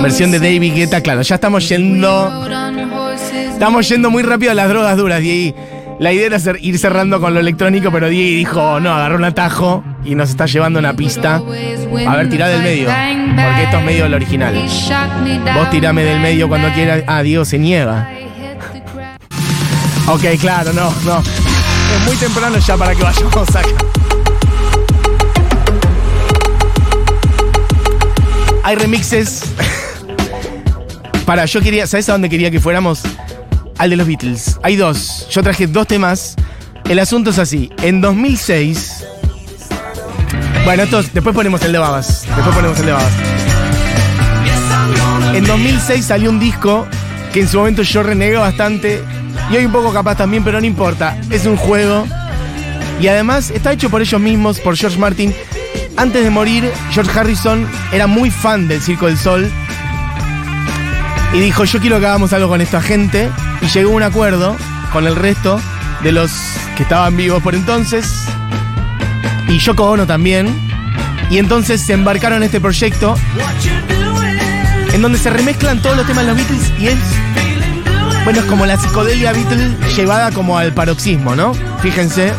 Versión 0.00 0.30
de 0.30 0.38
David 0.38 0.74
Guetta, 0.74 1.02
claro, 1.02 1.20
ya 1.20 1.34
estamos 1.34 1.68
yendo. 1.68 2.48
Estamos 3.52 3.86
yendo 3.86 4.10
muy 4.10 4.22
rápido 4.22 4.52
a 4.52 4.54
las 4.54 4.70
drogas 4.70 4.96
duras, 4.96 5.20
Diego. 5.20 5.54
La 6.00 6.12
idea 6.12 6.26
era 6.26 6.38
ir 6.60 6.78
cerrando 6.78 7.20
con 7.20 7.34
lo 7.34 7.40
electrónico, 7.40 7.90
pero 7.92 8.08
Diego 8.08 8.36
dijo, 8.38 8.80
no, 8.80 8.92
agarró 8.92 9.16
un 9.16 9.24
atajo 9.24 9.84
y 10.04 10.14
nos 10.14 10.30
está 10.30 10.46
llevando 10.46 10.78
una 10.78 10.94
pista. 10.94 11.36
A 11.36 12.16
ver, 12.16 12.28
tirá 12.28 12.48
del 12.48 12.62
medio, 12.62 12.88
porque 12.88 13.62
esto 13.62 13.78
es 13.78 13.84
medio 13.84 14.08
lo 14.08 14.16
original. 14.16 14.54
Vos 15.54 15.70
tirame 15.70 16.02
del 16.02 16.20
medio 16.20 16.48
cuando 16.48 16.68
quieras. 16.72 17.02
Ah, 17.06 17.22
Diego 17.22 17.44
se 17.44 17.58
niega. 17.58 18.10
Ok, 20.08 20.22
claro, 20.40 20.72
no, 20.72 20.92
no. 21.04 21.20
Es 21.20 22.06
muy 22.06 22.16
temprano 22.16 22.58
ya 22.58 22.76
para 22.76 22.94
que 22.94 23.02
vayamos 23.02 23.56
acá. 23.56 23.68
Hay 28.64 28.76
remixes. 28.76 29.44
Para, 31.26 31.44
yo 31.46 31.60
quería. 31.60 31.86
¿Sabes 31.86 32.08
a 32.08 32.12
dónde 32.12 32.28
quería 32.28 32.50
que 32.50 32.60
fuéramos? 32.60 33.02
Al 33.84 33.90
de 33.90 33.96
los 33.96 34.06
Beatles. 34.06 34.58
Hay 34.62 34.76
dos. 34.76 35.26
Yo 35.30 35.42
traje 35.42 35.66
dos 35.66 35.86
temas. 35.86 36.36
El 36.88 36.98
asunto 36.98 37.28
es 37.28 37.38
así. 37.38 37.68
En 37.82 38.00
2006. 38.00 39.04
Bueno, 40.64 40.84
estos, 40.84 41.12
después 41.12 41.34
ponemos 41.34 41.62
el 41.64 41.72
de 41.72 41.76
Babas. 41.76 42.24
Después 42.34 42.56
ponemos 42.56 42.80
el 42.80 42.86
de 42.86 42.92
Babas. 42.92 43.12
En 45.34 45.44
2006 45.44 46.02
salió 46.02 46.30
un 46.30 46.40
disco 46.40 46.86
que 47.34 47.40
en 47.40 47.48
su 47.48 47.58
momento 47.58 47.82
yo 47.82 48.02
renegué 48.02 48.38
bastante. 48.38 49.04
Y 49.50 49.56
hoy 49.58 49.66
un 49.66 49.72
poco 49.72 49.92
capaz 49.92 50.16
también, 50.16 50.42
pero 50.44 50.58
no 50.60 50.66
importa. 50.66 51.20
Es 51.28 51.44
un 51.44 51.58
juego. 51.58 52.06
Y 53.02 53.08
además 53.08 53.50
está 53.50 53.74
hecho 53.74 53.90
por 53.90 54.00
ellos 54.00 54.18
mismos, 54.18 54.60
por 54.60 54.78
George 54.78 54.98
Martin. 54.98 55.34
Antes 55.98 56.24
de 56.24 56.30
morir, 56.30 56.72
George 56.90 57.20
Harrison 57.20 57.68
era 57.92 58.06
muy 58.06 58.30
fan 58.30 58.66
del 58.66 58.80
Circo 58.80 59.08
del 59.08 59.18
Sol. 59.18 59.52
Y 61.34 61.40
dijo, 61.40 61.64
yo 61.64 61.80
quiero 61.80 61.98
que 61.98 62.06
hagamos 62.06 62.32
algo 62.32 62.48
con 62.48 62.60
esta 62.60 62.80
gente. 62.80 63.28
Y 63.60 63.66
llegó 63.66 63.92
a 63.92 63.96
un 63.96 64.02
acuerdo 64.04 64.56
con 64.92 65.06
el 65.06 65.16
resto 65.16 65.60
de 66.02 66.12
los 66.12 66.30
que 66.76 66.84
estaban 66.84 67.16
vivos 67.16 67.42
por 67.42 67.54
entonces. 67.54 68.24
y 69.48 69.58
Yoko 69.58 69.90
Ono 69.90 70.06
también. 70.06 70.48
Y 71.30 71.38
entonces 71.38 71.80
se 71.80 71.92
embarcaron 71.92 72.38
en 72.38 72.44
este 72.44 72.60
proyecto 72.60 73.16
en 74.92 75.02
donde 75.02 75.18
se 75.18 75.28
remezclan 75.28 75.82
todos 75.82 75.96
los 75.96 76.06
temas 76.06 76.24
de 76.24 76.32
los 76.32 76.36
Beatles 76.36 76.72
y 76.78 76.86
es. 76.86 76.98
Bueno, 78.22 78.40
es 78.40 78.46
como 78.46 78.64
la 78.64 78.78
psicodelia 78.78 79.32
Beatles 79.32 79.96
llevada 79.96 80.30
como 80.30 80.56
al 80.56 80.72
paroxismo, 80.72 81.34
¿no? 81.34 81.52
Fíjense. 81.82 82.32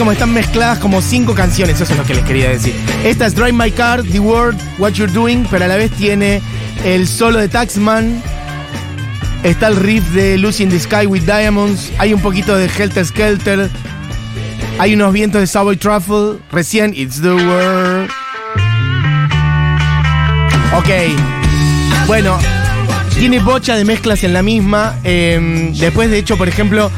Cómo 0.00 0.12
están 0.12 0.32
mezcladas 0.32 0.78
como 0.78 1.02
cinco 1.02 1.34
canciones, 1.34 1.78
eso 1.78 1.92
es 1.92 1.98
lo 1.98 2.04
que 2.06 2.14
les 2.14 2.24
quería 2.24 2.48
decir. 2.48 2.74
Esta 3.04 3.26
es 3.26 3.34
Drive 3.34 3.52
My 3.52 3.70
Car, 3.70 4.02
The 4.02 4.18
World, 4.18 4.58
What 4.78 4.92
You're 4.92 5.12
Doing, 5.12 5.46
pero 5.50 5.66
a 5.66 5.68
la 5.68 5.76
vez 5.76 5.90
tiene 5.90 6.40
el 6.86 7.06
solo 7.06 7.38
de 7.38 7.48
Taxman, 7.48 8.22
está 9.42 9.66
el 9.68 9.76
riff 9.76 10.02
de 10.12 10.38
Lucy 10.38 10.62
in 10.62 10.70
the 10.70 10.80
Sky 10.80 11.04
with 11.04 11.24
Diamonds, 11.24 11.92
hay 11.98 12.14
un 12.14 12.22
poquito 12.22 12.56
de 12.56 12.64
Helter 12.64 13.04
Skelter, 13.04 13.68
hay 14.78 14.94
unos 14.94 15.12
vientos 15.12 15.38
de 15.38 15.46
Savoy 15.46 15.76
Truffle, 15.76 16.38
recién 16.50 16.94
It's 16.96 17.20
the 17.20 17.34
World. 17.34 18.10
Ok, 20.78 20.88
bueno, 22.06 22.38
tiene 23.18 23.38
bocha 23.40 23.76
de 23.76 23.84
mezclas 23.84 24.24
en 24.24 24.32
la 24.32 24.42
misma. 24.42 24.96
eh, 25.04 25.74
después, 25.78 26.10
de 26.10 26.16
hecho, 26.16 26.38
por 26.38 26.48
ejemplo, 26.48 26.90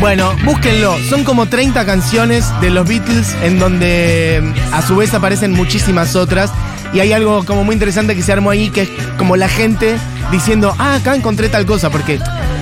Bueno, 0.00 0.34
búsquenlo. 0.44 0.96
Son 1.08 1.24
como 1.24 1.46
30 1.46 1.84
canciones 1.84 2.44
de 2.60 2.70
los 2.70 2.88
Beatles 2.88 3.34
en 3.42 3.58
donde 3.58 4.40
mm, 4.42 4.74
a 4.74 4.82
su 4.82 4.96
vez 4.96 5.12
aparecen 5.14 5.52
muchísimas 5.52 6.14
otras. 6.16 6.52
Y 6.92 7.00
hay 7.00 7.12
algo 7.12 7.44
como 7.44 7.64
muy 7.64 7.74
interesante 7.74 8.14
que 8.14 8.22
se 8.22 8.32
armó 8.32 8.50
ahí, 8.50 8.70
que 8.70 8.82
es 8.82 8.88
como 9.16 9.36
la 9.36 9.48
gente 9.48 9.96
diciendo, 10.30 10.74
ah, 10.78 10.94
acá 10.94 11.14
encontré 11.14 11.48
tal 11.48 11.66
cosa, 11.66 11.90
porque 11.90 12.18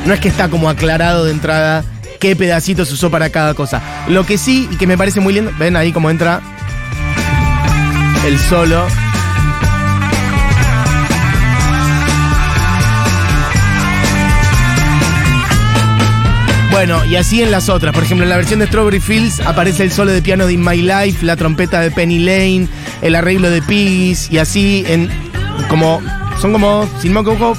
no 0.06 0.14
es 0.14 0.20
que 0.20 0.28
está 0.28 0.48
como 0.48 0.68
aclarado 0.68 1.24
de 1.24 1.32
entrada 1.32 1.84
qué 2.18 2.34
pedacitos 2.34 2.90
usó 2.90 3.10
para 3.10 3.30
cada 3.30 3.54
cosa. 3.54 3.82
Lo 4.08 4.24
que 4.24 4.38
sí, 4.38 4.68
y 4.72 4.76
que 4.76 4.86
me 4.86 4.96
parece 4.96 5.20
muy 5.20 5.34
lindo, 5.34 5.52
ven 5.58 5.76
ahí 5.76 5.92
cómo 5.92 6.10
entra 6.10 6.40
el 8.26 8.38
solo. 8.40 8.86
Bueno, 16.76 17.02
y 17.06 17.16
así 17.16 17.42
en 17.42 17.50
las 17.50 17.70
otras. 17.70 17.94
Por 17.94 18.04
ejemplo, 18.04 18.24
en 18.24 18.28
la 18.28 18.36
versión 18.36 18.60
de 18.60 18.66
Strawberry 18.66 19.00
Fields 19.00 19.40
aparece 19.40 19.82
el 19.82 19.90
solo 19.90 20.12
de 20.12 20.20
piano 20.20 20.46
de 20.46 20.52
In 20.52 20.62
My 20.62 20.76
Life, 20.82 21.24
la 21.24 21.34
trompeta 21.34 21.80
de 21.80 21.90
Penny 21.90 22.18
Lane, 22.18 22.68
el 23.00 23.14
arreglo 23.14 23.48
de 23.48 23.62
Piggies, 23.62 24.30
y 24.30 24.36
así 24.36 24.84
en 24.86 25.08
como. 25.70 26.02
Son 26.38 26.52
como, 26.52 26.86
si 27.00 27.08
no 27.08 27.22
me 27.22 27.30
equivoco, 27.30 27.56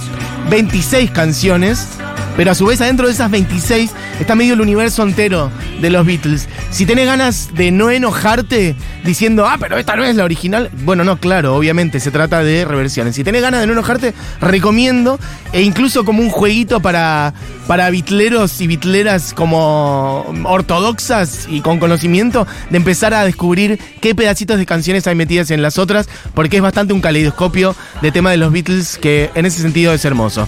26 0.52 1.10
canciones. 1.10 1.88
Pero 2.36 2.52
a 2.52 2.54
su 2.54 2.68
vez, 2.68 2.80
adentro 2.80 3.08
de 3.08 3.14
esas 3.14 3.32
26 3.32 3.90
está 4.20 4.36
medio 4.36 4.54
el 4.54 4.62
universo 4.62 5.02
entero 5.02 5.50
de 5.82 5.90
los 5.90 6.06
Beatles. 6.06 6.48
Si 6.70 6.86
tenés 6.86 7.08
ganas 7.08 7.50
de 7.56 7.72
no 7.72 7.90
enojarte 7.90 8.76
diciendo, 9.08 9.48
ah, 9.48 9.58
pero 9.60 9.78
esta 9.78 9.96
no 9.96 10.04
es 10.04 10.16
la 10.16 10.26
original. 10.26 10.70
Bueno, 10.84 11.04
no, 11.04 11.18
claro, 11.18 11.56
obviamente 11.56 12.00
se 12.00 12.12
trata 12.12 12.44
de 12.44 12.66
reversiones. 12.66 13.16
Si 13.16 13.24
tenés 13.24 13.42
ganas 13.42 13.62
de 13.62 13.68
no 13.68 13.74
enojarte, 13.74 14.14
recomiendo, 14.42 15.18
e 15.54 15.62
incluso 15.62 16.06
como 16.06 16.22
un 16.22 16.30
jueguito 16.30 16.82
para, 16.82 17.34
para 17.66 17.90
bitleros 17.90 18.62
y 18.62 18.68
bitleras 18.68 19.34
como 19.34 20.26
ortodoxas 20.44 21.48
y 21.50 21.62
con 21.62 21.80
conocimiento, 21.80 22.46
de 22.70 22.78
empezar 22.78 23.14
a 23.14 23.24
descubrir 23.24 23.80
qué 24.02 24.14
pedacitos 24.14 24.58
de 24.58 24.66
canciones 24.66 25.08
hay 25.08 25.16
metidas 25.16 25.50
en 25.52 25.62
las 25.62 25.78
otras, 25.80 26.10
porque 26.34 26.58
es 26.58 26.62
bastante 26.62 26.94
un 26.94 27.02
caleidoscopio 27.02 27.76
de 28.02 28.12
tema 28.12 28.32
de 28.32 28.38
los 28.38 28.52
Beatles 28.52 28.98
que 28.98 29.32
en 29.34 29.46
ese 29.46 29.62
sentido 29.62 29.94
es 29.94 30.04
hermoso. 30.06 30.48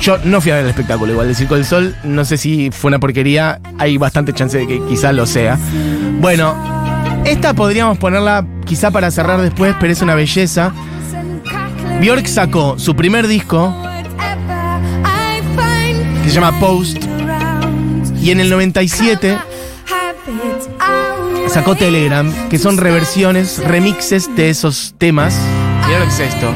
Yo 0.00 0.18
no 0.24 0.40
fui 0.40 0.50
a 0.50 0.56
ver 0.56 0.64
el 0.64 0.70
espectáculo, 0.70 1.12
igual, 1.12 1.28
de 1.28 1.34
Circo 1.34 1.54
del 1.54 1.64
Sol, 1.64 1.94
no 2.04 2.24
sé 2.24 2.38
si 2.38 2.70
fue 2.70 2.88
una 2.88 2.98
porquería, 2.98 3.60
hay 3.78 3.98
bastante 3.98 4.32
chance 4.32 4.58
de 4.58 4.66
que 4.66 4.82
quizá 4.88 5.12
lo 5.12 5.26
sea. 5.26 5.58
Bueno, 6.20 6.79
esta 7.24 7.54
podríamos 7.54 7.98
ponerla 7.98 8.46
quizá 8.64 8.90
para 8.90 9.10
cerrar 9.10 9.40
después, 9.40 9.74
pero 9.80 9.92
es 9.92 10.02
una 10.02 10.14
belleza. 10.14 10.72
Bjork 12.00 12.26
sacó 12.26 12.78
su 12.78 12.96
primer 12.96 13.26
disco, 13.26 13.74
que 16.22 16.28
se 16.28 16.34
llama 16.34 16.58
Post, 16.58 17.04
y 18.22 18.30
en 18.30 18.40
el 18.40 18.50
97 18.50 19.38
sacó 21.48 21.74
Telegram, 21.74 22.32
que 22.48 22.58
son 22.58 22.76
reversiones, 22.76 23.58
remixes 23.64 24.34
de 24.36 24.50
esos 24.50 24.94
temas. 24.98 25.36
Mirá 25.86 25.98
lo 25.98 26.04
que 26.06 26.12
es 26.12 26.20
esto. 26.20 26.52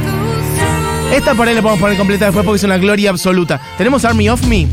Esta 1.13 1.35
por 1.35 1.47
ahí 1.47 1.55
la 1.55 1.63
podemos 1.63 1.81
poner 1.81 1.97
completa 1.97 2.27
después 2.27 2.45
porque 2.45 2.57
es 2.57 2.65
una 2.65 2.79
gloria 2.79 3.11
absoluta. 3.11 3.61
Tenemos 3.77 4.05
Army 4.05 4.29
of 4.29 4.45
Me. 4.47 4.69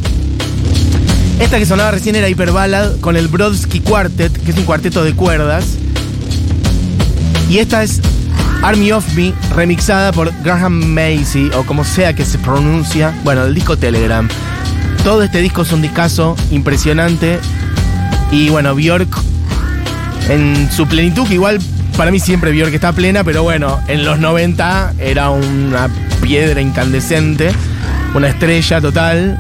Esta 1.41 1.58
que 1.58 1.65
sonaba 1.65 1.89
recién 1.89 2.15
era 2.15 2.30
Hyper 2.30 2.51
Ballad 2.51 2.99
con 2.99 3.17
el 3.17 3.27
Brodsky 3.27 3.80
Quartet, 3.80 4.32
que 4.32 4.51
es 4.51 4.58
un 4.58 4.63
cuarteto 4.63 5.04
de 5.04 5.15
cuerdas. 5.15 5.65
Y 7.49 7.58
esta 7.58 7.82
es 7.82 7.99
Army 8.62 8.91
of 8.91 9.04
Me, 9.15 9.34
remixada 9.56 10.12
por 10.12 10.32
Graham 10.43 10.93
Macy, 10.93 11.49
o 11.58 11.63
como 11.63 11.84
sea 11.84 12.13
que 12.13 12.25
se 12.25 12.38
pronuncia. 12.38 13.12
Bueno, 13.23 13.43
el 13.43 13.56
disco 13.56 13.75
Telegram. 13.75 14.30
Todo 15.04 15.23
este 15.23 15.41
disco 15.41 15.63
es 15.63 15.71
un 15.73 15.82
discazo 15.82 16.36
impresionante. 16.51 17.39
Y 18.32 18.49
bueno, 18.49 18.75
Bjork 18.75 19.10
en 20.30 20.71
su 20.71 20.88
plenitud, 20.88 21.27
que 21.27 21.34
igual 21.34 21.60
para 21.97 22.12
mí 22.12 22.19
siempre 22.19 22.51
Bjork 22.51 22.73
está 22.73 22.93
plena, 22.93 23.23
pero 23.23 23.41
bueno, 23.41 23.80
en 23.88 24.06
los 24.06 24.19
90 24.19 24.93
era 24.99 25.32
una 25.32 25.89
piedra 26.21 26.62
incandescente, 26.62 27.51
una 28.13 28.27
estrella 28.30 28.80
total. 28.80 29.39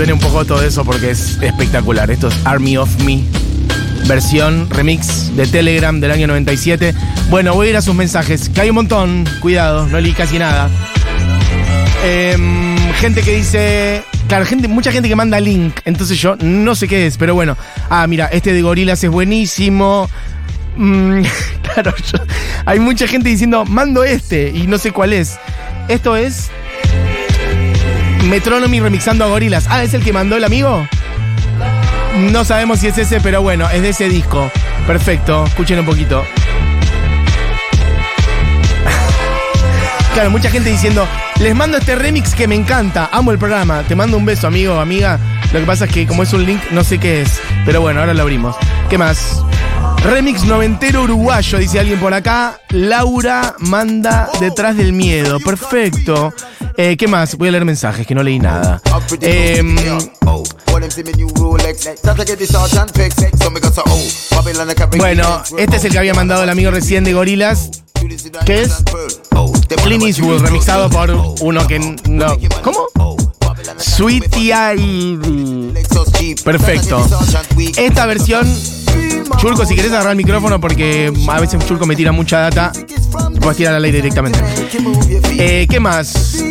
Suene 0.00 0.14
un 0.14 0.18
poco 0.18 0.46
todo 0.46 0.62
eso 0.62 0.82
porque 0.82 1.10
es 1.10 1.36
espectacular. 1.42 2.10
Esto 2.10 2.28
es 2.28 2.34
Army 2.44 2.78
of 2.78 2.88
Me, 3.04 3.22
versión 4.08 4.66
remix 4.70 5.36
de 5.36 5.46
Telegram 5.46 6.00
del 6.00 6.10
año 6.10 6.26
97. 6.26 6.94
Bueno, 7.28 7.52
voy 7.52 7.66
a 7.66 7.70
ir 7.72 7.76
a 7.76 7.82
sus 7.82 7.94
mensajes, 7.94 8.48
que 8.48 8.62
hay 8.62 8.70
un 8.70 8.76
montón. 8.76 9.28
Cuidado, 9.40 9.86
no 9.88 10.00
leí 10.00 10.14
casi 10.14 10.38
nada. 10.38 10.70
Em, 12.02 12.78
gente 12.94 13.20
que 13.20 13.36
dice. 13.36 14.02
Claro, 14.26 14.46
gente, 14.46 14.68
mucha 14.68 14.90
gente 14.90 15.06
que 15.06 15.16
manda 15.16 15.38
link. 15.38 15.74
Entonces 15.84 16.18
yo 16.18 16.34
no 16.40 16.74
sé 16.74 16.88
qué 16.88 17.06
es, 17.06 17.18
pero 17.18 17.34
bueno. 17.34 17.58
Ah, 17.90 18.06
mira, 18.06 18.24
este 18.32 18.54
de 18.54 18.62
gorilas 18.62 19.04
es 19.04 19.10
buenísimo. 19.10 20.08
Mm, 20.78 21.20
claro, 21.74 21.92
yo- 22.10 22.24
hay 22.64 22.80
mucha 22.80 23.06
gente 23.06 23.28
diciendo, 23.28 23.66
mando 23.66 24.02
este 24.02 24.48
y 24.48 24.66
no 24.66 24.78
sé 24.78 24.92
cuál 24.92 25.12
es. 25.12 25.38
Esto 25.88 26.16
es 26.16 26.48
Metronomy 28.24 28.80
remixando 28.80 29.24
a 29.24 29.28
gorilas. 29.28 29.66
Ah, 29.68 29.82
¿es 29.82 29.94
el 29.94 30.02
que 30.02 30.12
mandó 30.12 30.36
el 30.36 30.44
amigo? 30.44 30.86
No 32.30 32.44
sabemos 32.44 32.80
si 32.80 32.88
es 32.88 32.98
ese, 32.98 33.20
pero 33.20 33.42
bueno, 33.42 33.68
es 33.70 33.82
de 33.82 33.90
ese 33.90 34.08
disco. 34.08 34.50
Perfecto, 34.86 35.44
escuchen 35.46 35.78
un 35.78 35.86
poquito. 35.86 36.24
Claro, 40.14 40.30
mucha 40.30 40.50
gente 40.50 40.70
diciendo, 40.70 41.06
les 41.38 41.54
mando 41.54 41.78
este 41.78 41.94
remix 41.94 42.34
que 42.34 42.48
me 42.48 42.56
encanta, 42.56 43.08
amo 43.12 43.30
el 43.30 43.38
programa, 43.38 43.82
te 43.84 43.94
mando 43.94 44.16
un 44.16 44.26
beso, 44.26 44.46
amigo, 44.48 44.78
amiga. 44.78 45.18
Lo 45.52 45.60
que 45.60 45.66
pasa 45.66 45.84
es 45.84 45.92
que 45.92 46.06
como 46.06 46.22
es 46.22 46.32
un 46.32 46.44
link, 46.44 46.60
no 46.72 46.84
sé 46.84 46.98
qué 46.98 47.22
es. 47.22 47.40
Pero 47.64 47.80
bueno, 47.80 48.00
ahora 48.00 48.14
lo 48.14 48.22
abrimos. 48.22 48.56
¿Qué 48.88 48.98
más? 48.98 49.42
Remix 50.04 50.44
noventero 50.44 51.02
uruguayo, 51.02 51.58
dice 51.58 51.78
alguien 51.78 52.00
por 52.00 52.14
acá. 52.14 52.60
Laura 52.70 53.54
manda 53.58 54.28
detrás 54.40 54.76
del 54.76 54.92
miedo. 54.92 55.38
Perfecto. 55.40 56.32
Eh, 56.76 56.96
¿Qué 56.96 57.08
más? 57.08 57.36
Voy 57.36 57.48
a 57.48 57.52
leer 57.52 57.64
mensajes, 57.64 58.06
que 58.06 58.14
no 58.14 58.22
leí 58.22 58.38
nada. 58.38 58.80
Em, 59.20 59.76
bueno, 64.96 65.42
este 65.58 65.76
es 65.76 65.84
el 65.84 65.92
que 65.92 65.98
había 65.98 66.14
mandado 66.14 66.42
el 66.42 66.50
amigo 66.50 66.70
recién 66.70 67.04
de 67.04 67.12
Gorilas. 67.12 67.70
¿Qué 68.46 68.62
es? 68.62 68.84
Clint 69.82 70.04
Eastwood, 70.04 70.40
remixado 70.42 70.88
por 70.90 71.10
uno 71.40 71.66
que 71.66 71.78
no. 71.78 72.36
¿Cómo? 72.62 72.86
Sweetie. 73.76 75.18
Perfecto. 76.44 77.06
Esta 77.76 78.06
versión, 78.06 78.46
Chulco, 79.38 79.64
si 79.64 79.74
querés 79.74 79.90
agarrar 79.92 80.10
el 80.10 80.16
micrófono 80.16 80.60
porque 80.60 81.12
a 81.28 81.40
veces 81.40 81.64
Chulco 81.66 81.86
me 81.86 81.96
tira 81.96 82.12
mucha 82.12 82.40
data, 82.40 82.72
puedes 83.40 83.56
tirar 83.56 83.74
al 83.74 83.84
aire 83.84 83.98
directamente. 83.98 84.38
Eh, 85.38 85.66
¿Qué 85.68 85.80
más? 85.80 86.44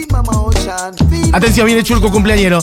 Atención, 1.31 1.67
viene 1.67 1.83
Chulco 1.83 2.11
cumpleañero. 2.11 2.59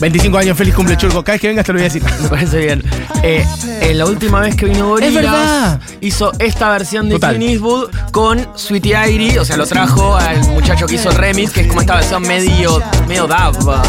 25 0.00 0.38
años, 0.38 0.56
feliz 0.56 0.74
cumple 0.74 0.96
Chulco. 0.96 1.22
Cada 1.22 1.34
vez 1.34 1.40
que 1.42 1.48
vengas 1.48 1.66
te 1.66 1.72
lo 1.72 1.78
voy 1.78 1.82
a 1.86 1.88
decir. 1.92 2.02
Me 2.22 2.28
parece 2.28 2.58
bien. 2.58 2.82
Eh, 3.22 3.44
eh, 3.82 3.94
la 3.94 4.06
última 4.06 4.40
vez 4.40 4.56
que 4.56 4.64
vino 4.66 4.88
Gorillaz 4.88 5.14
verdad. 5.14 5.80
hizo 6.00 6.32
esta 6.38 6.70
versión 6.70 7.08
de 7.08 7.16
Total. 7.16 7.36
Clint 7.36 7.50
Eastwood 7.52 7.90
con 8.10 8.48
Sweetie 8.56 8.96
Airy, 8.96 9.36
o 9.38 9.44
sea, 9.44 9.56
lo 9.58 9.66
trajo 9.66 10.16
al 10.16 10.38
muchacho 10.48 10.86
que 10.86 10.94
hizo 10.94 11.10
el 11.10 11.16
remix, 11.16 11.52
que 11.52 11.60
es 11.62 11.66
como 11.66 11.82
esta 11.82 11.96
versión 11.96 12.22
medio, 12.22 12.80
medio 13.06 13.26
dub. 13.26 13.82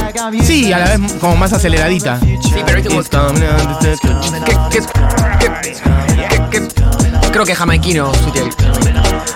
Sí, 0.43 0.73
a 0.73 0.79
la 0.79 0.97
vez 0.97 1.13
como 1.21 1.37
más 1.37 1.53
aceleradita. 1.53 2.19
Sí, 2.19 2.61
pero 2.65 2.75
viste 2.81 2.89
como- 2.89 3.01
que, 3.03 3.97
que- 4.69 4.81
que- 5.39 5.49
que- 6.49 6.67
que- 6.67 7.31
creo 7.31 7.45
que 7.45 7.51
es 7.53 7.57
jamaiquino 7.57 8.13
Sweetie 8.15 8.41
Airy. 8.41 8.51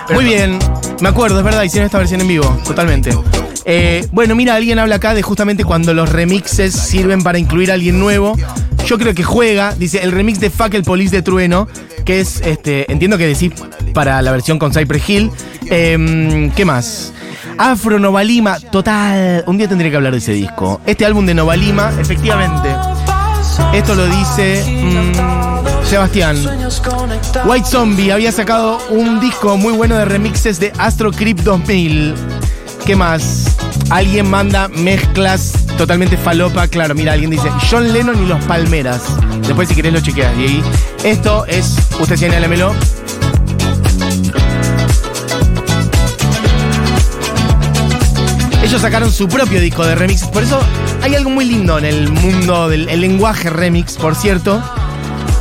Pero 0.08 0.20
Muy 0.20 0.24
bien, 0.24 0.58
me 1.00 1.08
acuerdo, 1.08 1.38
es 1.38 1.44
verdad, 1.44 1.62
hicieron 1.62 1.86
esta 1.86 1.98
versión 1.98 2.20
en 2.20 2.28
vivo, 2.28 2.60
totalmente. 2.64 3.16
Eh, 3.68 4.06
bueno, 4.12 4.36
mira, 4.36 4.54
alguien 4.54 4.78
habla 4.78 4.94
acá 4.96 5.12
de 5.12 5.22
justamente 5.22 5.64
cuando 5.64 5.92
los 5.92 6.08
remixes 6.08 6.72
sirven 6.72 7.24
para 7.24 7.38
incluir 7.38 7.72
a 7.72 7.74
alguien 7.74 7.98
nuevo. 7.98 8.36
Yo 8.86 8.96
creo 8.96 9.12
que 9.12 9.24
juega, 9.24 9.74
dice, 9.74 10.04
el 10.04 10.12
remix 10.12 10.38
de 10.38 10.50
Fuck 10.50 10.74
el 10.74 10.84
Police 10.84 11.14
de 11.14 11.20
Trueno, 11.22 11.66
que 12.04 12.20
es, 12.20 12.40
este, 12.42 12.90
entiendo 12.90 13.18
que 13.18 13.26
decís 13.26 13.52
para 13.92 14.22
la 14.22 14.30
versión 14.30 14.60
con 14.60 14.72
Cypress 14.72 15.10
Hill. 15.10 15.30
Em, 15.68 16.52
¿Qué 16.52 16.64
más? 16.64 17.12
Afro 17.58 17.98
Novalima, 17.98 18.60
total. 18.60 19.42
Un 19.48 19.58
día 19.58 19.68
tendría 19.68 19.90
que 19.90 19.96
hablar 19.96 20.12
de 20.12 20.18
ese 20.18 20.32
disco. 20.32 20.80
Este 20.86 21.04
álbum 21.04 21.26
de 21.26 21.34
Novalima, 21.34 21.92
efectivamente. 21.98 22.68
Esto 23.72 23.96
lo 23.96 24.06
dice 24.06 24.64
mm, 24.64 25.84
Sebastián. 25.86 26.36
White 27.44 27.66
Zombie 27.66 28.12
había 28.12 28.30
sacado 28.30 28.78
un 28.90 29.18
disco 29.18 29.56
muy 29.56 29.72
bueno 29.72 29.96
de 29.96 30.04
remixes 30.04 30.60
de 30.60 30.72
Astro 30.78 31.10
Creep 31.10 31.38
2000. 31.40 32.14
¿Qué 32.86 32.94
más? 32.94 33.56
Alguien 33.90 34.30
manda 34.30 34.68
mezclas 34.68 35.54
totalmente 35.76 36.16
falopa. 36.16 36.68
Claro, 36.68 36.94
mira, 36.94 37.14
alguien 37.14 37.30
dice 37.30 37.50
John 37.68 37.92
Lennon 37.92 38.22
y 38.22 38.28
los 38.28 38.44
Palmeras. 38.44 39.02
Después, 39.44 39.68
si 39.68 39.74
querés, 39.74 39.92
lo 39.92 39.98
chequeas. 39.98 40.32
Y 40.38 40.42
ahí, 40.42 40.62
esto 41.02 41.44
es, 41.46 41.76
usted 41.98 42.14
señálemelo. 42.14 42.72
Ellos 48.62 48.80
sacaron 48.80 49.10
su 49.10 49.26
propio 49.26 49.60
disco 49.60 49.84
de 49.84 49.96
remixes. 49.96 50.28
Por 50.28 50.44
eso 50.44 50.60
hay 51.02 51.16
algo 51.16 51.30
muy 51.30 51.44
lindo 51.44 51.78
en 51.78 51.86
el 51.86 52.08
mundo 52.08 52.68
del 52.68 52.88
el 52.88 53.00
lenguaje 53.00 53.50
remix, 53.50 53.96
por 53.96 54.14
cierto, 54.14 54.62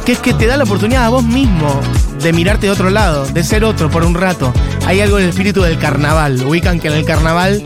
que 0.04 0.14
es 0.14 0.20
que 0.20 0.34
te 0.34 0.48
da 0.48 0.58
la 0.58 0.64
oportunidad 0.64 1.06
a 1.06 1.10
vos 1.10 1.24
mismo 1.24 1.80
de 2.24 2.34
mirarte 2.34 2.66
de 2.66 2.72
otro 2.72 2.90
lado, 2.90 3.28
de 3.28 3.44
ser 3.44 3.64
otro 3.64 3.92
por 3.92 4.04
un 4.04 4.16
rato. 4.16 4.52
Hay 4.86 5.02
algo 5.02 5.18
del 5.18 5.30
espíritu 5.30 5.62
del 5.62 5.80
carnaval. 5.80 6.42
Ubican 6.46 6.80
que 6.80 6.88
en 6.88 6.94
el 6.94 7.06
carnaval 7.06 7.64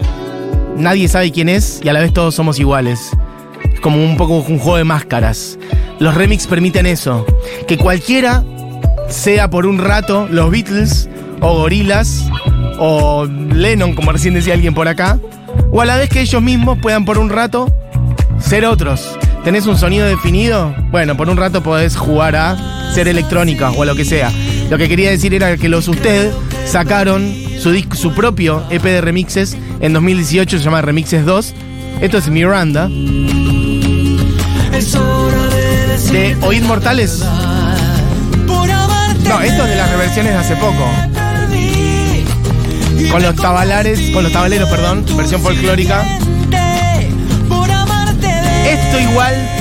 nadie 0.78 1.08
sabe 1.08 1.32
quién 1.32 1.50
es 1.50 1.82
y 1.84 1.90
a 1.90 1.94
la 1.94 2.00
vez 2.00 2.14
todos 2.14 2.34
somos 2.34 2.60
iguales. 2.60 3.12
Es 3.74 3.80
como 3.82 4.04
un 4.04 4.16
poco 4.16 4.38
un 4.38 4.58
juego 4.58 4.78
de 4.78 4.86
máscaras. 4.86 5.60
Los 6.00 6.16
remix 6.16 6.48
permiten 6.48 6.86
eso. 6.86 7.26
Que 7.68 7.78
cualquiera 7.78 8.44
sea 9.10 9.50
por 9.50 9.66
un 9.66 9.80
rato 9.80 10.28
los 10.32 10.50
Beatles 10.50 11.10
o 11.42 11.56
Gorilas 11.56 12.26
o 12.80 13.26
Lennon, 13.26 13.94
como 13.94 14.14
recién 14.14 14.34
decía 14.34 14.54
alguien 14.54 14.74
por 14.74 14.88
acá, 14.88 15.20
o 15.72 15.82
a 15.82 15.86
la 15.86 15.98
vez 15.98 16.10
que 16.10 16.22
ellos 16.22 16.42
mismos 16.42 16.78
puedan 16.82 17.04
por 17.04 17.18
un 17.18 17.30
rato 17.30 17.74
ser 18.40 18.66
otros. 18.66 19.18
¿Tenés 19.44 19.66
un 19.68 19.78
sonido 19.78 20.08
definido? 20.08 20.74
Bueno, 20.92 21.18
por 21.18 21.30
un 21.30 21.36
rato 21.36 21.62
podés 21.62 21.98
jugar 21.98 22.36
a 22.38 22.92
ser 22.94 23.10
electrónica 23.10 23.72
o 23.72 23.84
a 23.84 23.86
lo 23.86 23.96
que 23.96 24.06
sea. 24.06 24.32
Lo 24.70 24.78
que 24.78 24.88
quería 24.88 25.10
decir 25.10 25.34
era 25.34 25.58
que 25.58 25.68
los 25.68 25.88
Usted 25.88 26.32
sacaron 26.66 27.34
su, 27.60 27.72
disco, 27.72 27.96
su 27.96 28.14
propio 28.14 28.64
EP 28.70 28.84
de 28.84 29.02
remixes 29.02 29.58
en 29.80 29.94
2018, 29.94 30.60
se 30.60 30.64
llama 30.64 30.82
Remixes 30.82 31.26
2. 31.26 31.54
Esto 32.02 32.18
es 32.20 32.30
Miranda. 32.30 32.88
De 36.12 36.38
Oíd 36.42 36.64
Mortales. 36.64 37.24
No, 39.28 39.42
esto 39.42 39.64
es 39.64 39.70
de 39.70 39.76
las 39.76 39.92
reversiones 39.92 40.34
de 40.34 40.40
hace 40.40 40.56
poco. 40.56 40.88
Con 43.12 43.24
los 43.24 43.36
tabalares, 43.36 44.12
con 44.12 44.24
los 44.24 44.32
tabaleros, 44.32 44.70
perdón, 44.70 45.04
versión 45.18 45.42
folclórica. 45.42 46.04
Esto 48.66 49.00
igual. 49.00 49.59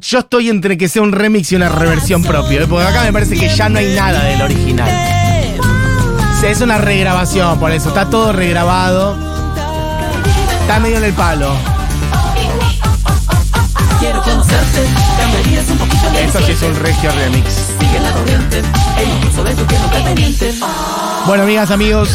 Yo 0.00 0.20
estoy 0.20 0.48
entre 0.48 0.78
que 0.78 0.88
sea 0.88 1.02
un 1.02 1.12
remix 1.12 1.50
y 1.50 1.56
una 1.56 1.68
reversión 1.68 2.22
propia, 2.22 2.62
¿eh? 2.62 2.66
porque 2.68 2.86
acá 2.86 3.02
me 3.02 3.12
parece 3.12 3.36
que 3.36 3.48
ya 3.48 3.68
no 3.68 3.78
hay 3.78 3.94
nada 3.94 4.22
del 4.22 4.42
original. 4.42 4.88
Es 6.44 6.60
una 6.60 6.78
regrabación, 6.78 7.58
por 7.58 7.72
eso. 7.72 7.88
Está 7.88 8.08
todo 8.08 8.32
regrabado. 8.32 9.16
Está 10.60 10.78
medio 10.78 10.98
en 10.98 11.04
el 11.04 11.12
palo. 11.14 11.52
Esto 16.24 16.38
sí 16.46 16.52
es 16.52 16.62
un 16.62 16.76
regio 16.76 17.10
remix. 17.12 17.74
Bueno, 21.26 21.42
amigas, 21.42 21.70
amigos. 21.70 22.08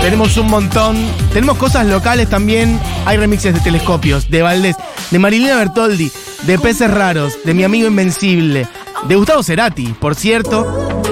Tenemos 0.00 0.36
un 0.36 0.48
montón. 0.48 0.96
Tenemos 1.32 1.56
cosas 1.56 1.86
locales 1.86 2.28
también. 2.28 2.78
Hay 3.06 3.16
remixes 3.16 3.54
de 3.54 3.60
telescopios, 3.60 4.30
de 4.30 4.42
Valdés, 4.42 4.76
de 5.10 5.18
Marilina 5.18 5.56
Bertoldi, 5.56 6.10
de 6.42 6.58
Peces 6.58 6.90
Raros, 6.90 7.34
de 7.44 7.54
Mi 7.54 7.64
Amigo 7.64 7.86
Invencible, 7.88 8.66
de 9.06 9.14
Gustavo 9.16 9.42
Cerati, 9.42 9.88
por 9.98 10.14
cierto. 10.14 11.02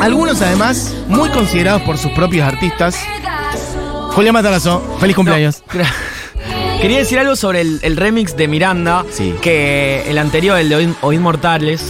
Algunos 0.00 0.40
además 0.40 0.94
muy 1.08 1.28
considerados 1.30 1.82
por 1.82 1.98
sus 1.98 2.12
propios 2.12 2.46
artistas. 2.46 2.96
Julián 4.12 4.32
Matarazo, 4.34 4.82
feliz 4.98 5.14
cumpleaños. 5.16 5.62
No, 5.74 5.84
Quería 6.80 6.98
decir 6.98 7.18
algo 7.18 7.36
sobre 7.36 7.60
el, 7.60 7.78
el 7.82 7.96
remix 7.96 8.34
de 8.36 8.48
Miranda, 8.48 9.04
Sí. 9.12 9.34
que 9.42 10.04
el 10.10 10.16
anterior, 10.18 10.58
el 10.58 10.68
de 10.70 10.76
Oíd, 10.76 10.88
Oíd 11.02 11.18
Mortales, 11.20 11.82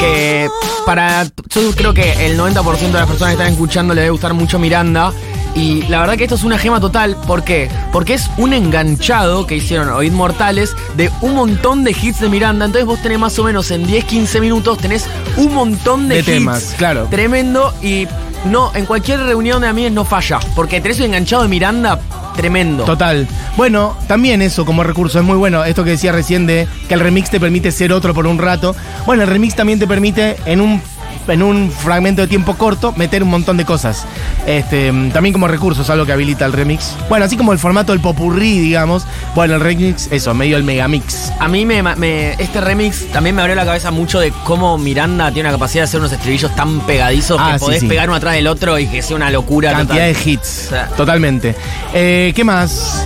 que 0.00 0.48
para, 0.86 1.24
yo 1.24 1.70
creo 1.76 1.92
que 1.92 2.26
el 2.26 2.38
90% 2.38 2.78
de 2.78 2.92
las 2.92 3.06
personas 3.06 3.34
que 3.34 3.40
están 3.42 3.52
escuchando 3.52 3.92
le 3.94 4.00
debe 4.00 4.10
gustar 4.12 4.32
mucho 4.32 4.58
Miranda. 4.58 5.12
Y 5.54 5.82
la 5.88 6.00
verdad 6.00 6.16
que 6.16 6.24
esto 6.24 6.34
es 6.36 6.44
una 6.44 6.58
gema 6.58 6.80
total, 6.80 7.16
¿por 7.26 7.44
qué? 7.44 7.68
Porque 7.92 8.14
es 8.14 8.30
un 8.38 8.54
enganchado 8.54 9.46
que 9.46 9.56
hicieron 9.56 9.90
Oíd 9.90 10.12
Mortales 10.12 10.74
de 10.96 11.10
un 11.20 11.34
montón 11.34 11.84
de 11.84 11.90
hits 11.90 12.20
de 12.20 12.28
Miranda. 12.28 12.64
Entonces 12.64 12.86
vos 12.86 13.00
tenés 13.02 13.18
más 13.18 13.38
o 13.38 13.44
menos 13.44 13.70
en 13.70 13.86
10-15 13.86 14.40
minutos, 14.40 14.78
tenés 14.78 15.06
un 15.36 15.52
montón 15.52 16.08
de, 16.08 16.14
De 16.16 16.20
hits. 16.20 16.26
temas, 16.30 16.74
claro. 16.78 17.06
Tremendo 17.10 17.74
y 17.82 18.08
no, 18.46 18.72
en 18.74 18.86
cualquier 18.86 19.20
reunión 19.20 19.60
de 19.60 19.68
amigos 19.68 19.92
no 19.92 20.04
falla, 20.04 20.40
porque 20.56 20.80
tenés 20.80 20.98
un 20.98 21.06
enganchado 21.06 21.42
de 21.42 21.48
Miranda 21.48 22.00
tremendo. 22.34 22.84
Total. 22.84 23.28
Bueno, 23.56 23.96
también 24.08 24.40
eso 24.40 24.64
como 24.64 24.82
recurso 24.82 25.18
es 25.18 25.24
muy 25.24 25.36
bueno. 25.36 25.64
Esto 25.64 25.84
que 25.84 25.90
decía 25.90 26.12
recién 26.12 26.46
de 26.46 26.66
que 26.88 26.94
el 26.94 27.00
remix 27.00 27.28
te 27.30 27.38
permite 27.38 27.70
ser 27.70 27.92
otro 27.92 28.14
por 28.14 28.26
un 28.26 28.38
rato. 28.38 28.74
Bueno, 29.04 29.22
el 29.22 29.28
remix 29.28 29.54
también 29.54 29.78
te 29.78 29.86
permite 29.86 30.36
en 30.46 30.62
un 30.62 30.80
en 31.28 31.42
un 31.42 31.70
fragmento 31.70 32.22
de 32.22 32.28
tiempo 32.28 32.54
corto 32.56 32.92
meter 32.96 33.22
un 33.22 33.30
montón 33.30 33.56
de 33.56 33.64
cosas. 33.64 34.04
Este, 34.46 34.92
también 35.12 35.32
como 35.32 35.48
recurso 35.48 35.82
es 35.82 35.90
algo 35.90 36.04
que 36.06 36.12
habilita 36.12 36.44
el 36.46 36.52
remix. 36.52 36.94
Bueno, 37.08 37.24
así 37.24 37.36
como 37.36 37.52
el 37.52 37.58
formato 37.58 37.92
del 37.92 38.00
popurrí, 38.00 38.58
digamos. 38.58 39.06
Bueno, 39.34 39.54
el 39.54 39.60
remix, 39.60 40.08
eso, 40.10 40.34
medio 40.34 40.56
el 40.56 40.64
megamix. 40.64 41.32
A 41.38 41.48
mí 41.48 41.64
me, 41.64 41.82
me- 41.82 42.32
este 42.34 42.60
remix 42.60 43.06
también 43.12 43.36
me 43.36 43.42
abrió 43.42 43.54
la 43.56 43.64
cabeza 43.64 43.90
mucho 43.90 44.18
de 44.20 44.32
cómo 44.44 44.78
Miranda 44.78 45.30
tiene 45.32 45.48
la 45.48 45.54
capacidad 45.54 45.82
de 45.82 45.84
hacer 45.84 46.00
unos 46.00 46.12
estribillos 46.12 46.54
tan 46.56 46.80
pegadizos 46.80 47.38
Ah, 47.40 47.52
que 47.52 47.58
sí, 47.58 47.64
podés 47.64 47.80
sí. 47.80 47.86
pegar 47.88 48.08
uno 48.08 48.16
atrás 48.16 48.34
del 48.34 48.46
otro 48.46 48.78
y 48.78 48.86
que 48.86 49.02
sea 49.02 49.16
una 49.16 49.30
locura 49.30 49.72
Cantidad 49.72 50.08
total. 50.08 50.24
de 50.24 50.30
hits. 50.30 50.64
O 50.66 50.70
sea- 50.70 50.88
Totalmente. 50.88 51.54
Eh, 51.94 52.32
¿Qué 52.34 52.44
más? 52.44 53.04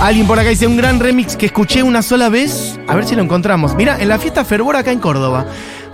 Alguien 0.00 0.28
por 0.28 0.38
acá 0.38 0.48
dice 0.50 0.64
un 0.66 0.76
gran 0.76 1.00
remix 1.00 1.36
que 1.36 1.46
escuché 1.46 1.82
una 1.82 2.02
sola 2.02 2.28
vez. 2.28 2.78
A 2.86 2.94
ver 2.94 3.04
si 3.04 3.16
lo 3.16 3.22
encontramos. 3.22 3.74
Mira, 3.74 3.98
en 4.00 4.08
la 4.08 4.18
fiesta 4.20 4.44
Fervor 4.44 4.76
acá 4.76 4.92
en 4.92 5.00
Córdoba. 5.00 5.46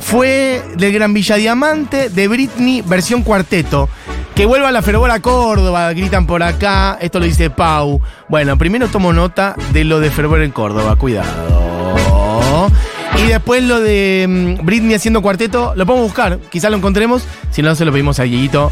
Fue 0.05 0.63
del 0.77 0.93
Gran 0.93 1.15
Villa 1.15 1.37
Diamante 1.37 2.11
de 2.11 2.29
Britney 2.29 2.83
versión 2.83 3.23
cuarteto. 3.23 3.89
Que 4.35 4.45
vuelva 4.45 4.71
la 4.71 4.83
Fervor 4.83 5.11
a 5.11 5.21
Córdoba, 5.21 5.93
gritan 5.93 6.27
por 6.27 6.43
acá. 6.43 6.99
Esto 7.01 7.21
lo 7.21 7.25
dice 7.25 7.49
Pau. 7.49 8.03
Bueno, 8.29 8.59
primero 8.59 8.89
tomo 8.89 9.15
nota 9.15 9.57
de 9.73 9.83
lo 9.85 10.01
de 10.01 10.11
Fervor 10.11 10.43
en 10.43 10.51
Córdoba. 10.51 10.95
Cuidado. 10.97 12.71
Y 13.17 13.29
después 13.29 13.63
lo 13.65 13.81
de 13.81 14.57
mm, 14.61 14.65
Britney 14.65 14.95
haciendo 14.95 15.23
cuarteto, 15.23 15.73
lo 15.75 15.87
podemos 15.87 16.09
buscar, 16.09 16.39
quizás 16.51 16.71
lo 16.71 16.77
encontremos. 16.77 17.25
Si 17.51 17.63
no, 17.63 17.75
se 17.75 17.87
lo 17.87 17.91
pedimos 17.91 18.21
a 18.21 18.25
Dieguito 18.25 18.71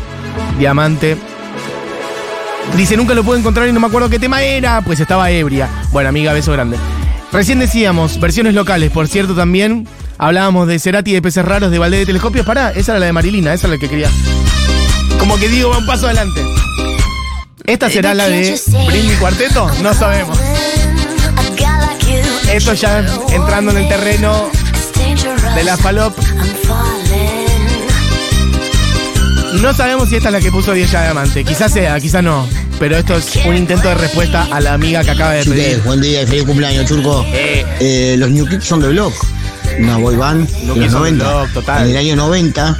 Diamante. 0.59 1.17
Dice, 2.77 2.97
nunca 2.97 3.15
lo 3.15 3.25
pude 3.25 3.39
encontrar 3.39 3.67
y 3.69 3.73
no 3.73 3.81
me 3.81 3.87
acuerdo 3.87 4.11
qué 4.11 4.19
tema 4.19 4.43
era, 4.43 4.83
pues 4.83 5.01
estaba 5.01 5.31
ebria. 5.31 5.69
Bueno, 5.93 6.11
amiga, 6.11 6.35
beso 6.35 6.53
grande. 6.53 6.77
Recién 7.33 7.59
decíamos, 7.59 8.21
versiones 8.21 8.55
locales, 8.55 8.91
por 8.91 9.09
cierto, 9.09 9.35
también 9.35 9.89
hablábamos 10.19 10.69
de 10.69 10.79
Cerati, 10.79 11.13
de 11.13 11.23
peces 11.23 11.45
raros, 11.45 11.71
de 11.71 11.79
Valdés 11.79 12.01
de 12.01 12.07
Telescopios. 12.07 12.47
Pará, 12.47 12.71
esa 12.71 12.93
era 12.93 13.01
la 13.01 13.07
de 13.07 13.13
Marilina, 13.13 13.53
esa 13.53 13.67
es 13.67 13.73
la 13.73 13.79
que 13.79 13.89
quería. 13.89 14.11
Como 15.19 15.39
que 15.39 15.49
digo, 15.49 15.71
va 15.71 15.79
un 15.79 15.87
paso 15.87 16.07
adelante. 16.07 16.41
¿Esta 17.65 17.89
será 17.89 18.15
la 18.15 18.29
de 18.29 18.61
Britney 18.87 19.17
Cuarteto? 19.17 19.71
No 19.83 19.95
sabemos. 19.95 20.39
Esto 22.53 22.75
ya 22.75 23.05
entrando 23.31 23.71
en 23.71 23.79
el 23.79 23.89
terreno 23.89 24.51
de 25.55 25.65
la 25.65 25.77
falop. 25.77 26.15
No 29.61 29.73
sabemos 29.75 30.09
si 30.09 30.17
esta 30.17 30.29
es 30.29 30.33
la 30.33 30.41
que 30.41 30.51
puso 30.51 30.73
Diez 30.73 30.91
Diamante. 30.91 31.45
Quizás 31.45 31.73
sea, 31.73 32.01
quizás 32.01 32.23
no. 32.23 32.49
Pero 32.79 32.97
esto 32.97 33.17
es 33.17 33.37
un 33.47 33.57
intento 33.57 33.89
de 33.89 33.95
respuesta 33.95 34.49
a 34.51 34.61
la 34.61 34.73
amiga 34.73 35.05
que 35.05 35.13
acaba 35.13 35.33
de 35.33 35.45
pedir. 35.45 35.81
Buen 35.85 36.01
día 36.01 36.23
y 36.23 36.27
feliz 36.27 36.45
cumpleaños, 36.45 36.87
Churco. 36.87 37.25
Eh. 37.29 37.65
Eh, 37.79 38.17
los 38.19 38.31
New 38.31 38.49
Kids 38.49 38.65
son 38.65 38.81
de 38.81 38.89
Block, 38.89 39.15
una 39.83 39.97
boy 39.97 40.17
band 40.17 40.49
New 40.65 40.75
de 40.75 40.81
Kids 40.81 40.93
los 40.93 41.03
on 41.03 41.19
the 41.19 41.25
90. 41.25 41.25
Block, 41.25 41.53
total. 41.53 41.85
En 41.85 41.91
el 41.91 41.97
año 41.97 42.17
90 42.17 42.79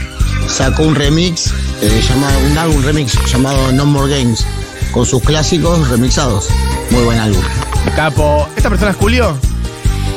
sacó 0.49 0.83
un 0.85 0.95
remix, 0.95 1.53
eh, 1.81 2.03
llamado, 2.09 2.39
un 2.51 2.59
álbum 2.59 2.83
remix 2.83 3.19
llamado 3.31 3.73
No 3.73 3.87
More 3.87 4.19
Games, 4.19 4.47
con 4.93 5.05
sus 5.07 5.23
clásicos 5.23 5.89
remixados. 5.89 6.49
Muy 6.91 7.03
buen 7.03 7.19
álbum. 7.19 7.43
Capo. 7.97 8.49
¿Esta 8.57 8.69
persona 8.69 8.93
es 8.93 8.97
Julio? 8.97 9.37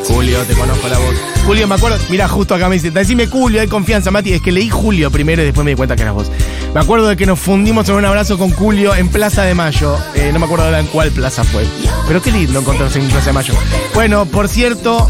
Julio, 0.07 0.39
te 0.43 0.53
conozco 0.53 0.87
la 0.87 0.99
voz. 0.99 1.15
Julio, 1.45 1.67
me 1.67 1.75
acuerdo. 1.75 1.97
Mira, 2.09 2.27
justo 2.27 2.53
acá 2.53 2.69
me 2.69 2.75
dice, 2.75 2.91
decime 2.91 3.25
Julio, 3.25 3.61
hay 3.61 3.67
confianza, 3.67 4.11
Mati. 4.11 4.33
Es 4.33 4.41
que 4.41 4.51
leí 4.51 4.69
Julio 4.69 5.09
primero 5.09 5.41
y 5.41 5.45
después 5.45 5.65
me 5.65 5.71
di 5.71 5.75
cuenta 5.75 5.95
que 5.95 6.03
eras 6.03 6.13
vos. 6.13 6.31
Me 6.73 6.79
acuerdo 6.79 7.07
de 7.07 7.17
que 7.17 7.25
nos 7.25 7.39
fundimos 7.39 7.89
en 7.89 7.95
un 7.95 8.05
abrazo 8.05 8.37
con 8.37 8.51
Julio 8.51 8.93
en 8.93 9.09
Plaza 9.09 9.43
de 9.43 9.55
Mayo. 9.55 9.97
Eh, 10.13 10.29
no 10.31 10.39
me 10.39 10.45
acuerdo 10.45 10.65
ahora 10.65 10.79
en 10.79 10.87
cuál 10.87 11.09
plaza 11.11 11.43
fue. 11.43 11.65
Pero 12.07 12.21
qué 12.21 12.31
lindo 12.31 12.59
encontrarse 12.59 12.99
en 12.99 13.07
Plaza 13.07 13.27
de 13.27 13.33
Mayo. 13.33 13.53
Bueno, 13.95 14.25
por 14.25 14.47
cierto. 14.47 15.07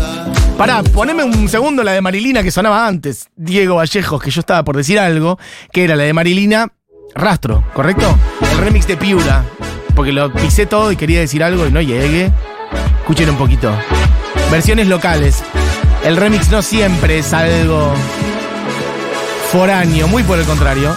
Pará, 0.58 0.82
poneme 0.84 1.24
un 1.24 1.50
segundo 1.50 1.84
la 1.84 1.92
de 1.92 2.02
Marilina 2.02 2.42
que 2.42 2.50
sonaba 2.50 2.88
antes. 2.88 3.28
Diego 3.36 3.76
Vallejos, 3.76 4.24
que 4.24 4.32
yo 4.32 4.40
estaba 4.40 4.64
por 4.64 4.78
decir 4.78 4.98
algo, 4.98 5.38
que 5.74 5.84
era 5.84 5.98
la 5.98 6.04
de 6.04 6.14
Marilina 6.14 6.72
Rastro, 7.14 7.64
¿correcto? 7.74 8.18
Remix 8.60 8.88
de 8.88 8.96
Piura. 8.96 9.44
Porque 9.96 10.14
lo 10.14 10.32
pisé 10.32 10.66
todo 10.66 10.94
y 10.94 10.96
quería 10.96 11.20
decir 11.20 11.44
algo 11.44 11.68
y 11.68 11.72
no 11.72 11.82
llegué. 11.82 12.32
Escuchen 13.00 13.30
un 13.30 13.38
poquito. 13.38 13.70
Versiones 14.50 14.88
locales. 14.88 15.44
El 16.06 16.16
remix 16.16 16.50
no 16.50 16.62
siempre 16.62 17.20
es 17.20 17.34
algo 17.34 17.94
foráneo, 19.52 20.08
muy 20.08 20.24
por 20.24 20.40
el 20.40 20.46
contrario. 20.46 20.96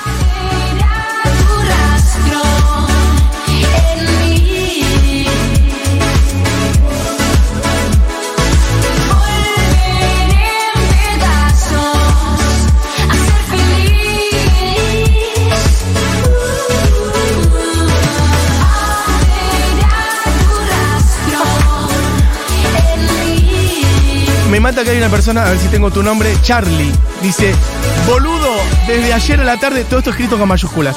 Me 24.58 24.62
mata 24.62 24.82
que 24.82 24.90
hay 24.90 24.98
una 24.98 25.08
persona, 25.08 25.46
a 25.46 25.50
ver 25.50 25.58
si 25.60 25.68
tengo 25.68 25.88
tu 25.92 26.02
nombre, 26.02 26.34
Charlie. 26.42 26.90
Dice, 27.22 27.54
boludo, 28.08 28.56
desde 28.88 29.12
ayer 29.12 29.40
a 29.40 29.44
la 29.44 29.56
tarde, 29.60 29.84
todo 29.84 30.00
esto 30.00 30.10
escrito 30.10 30.36
con 30.36 30.48
mayúsculas. 30.48 30.96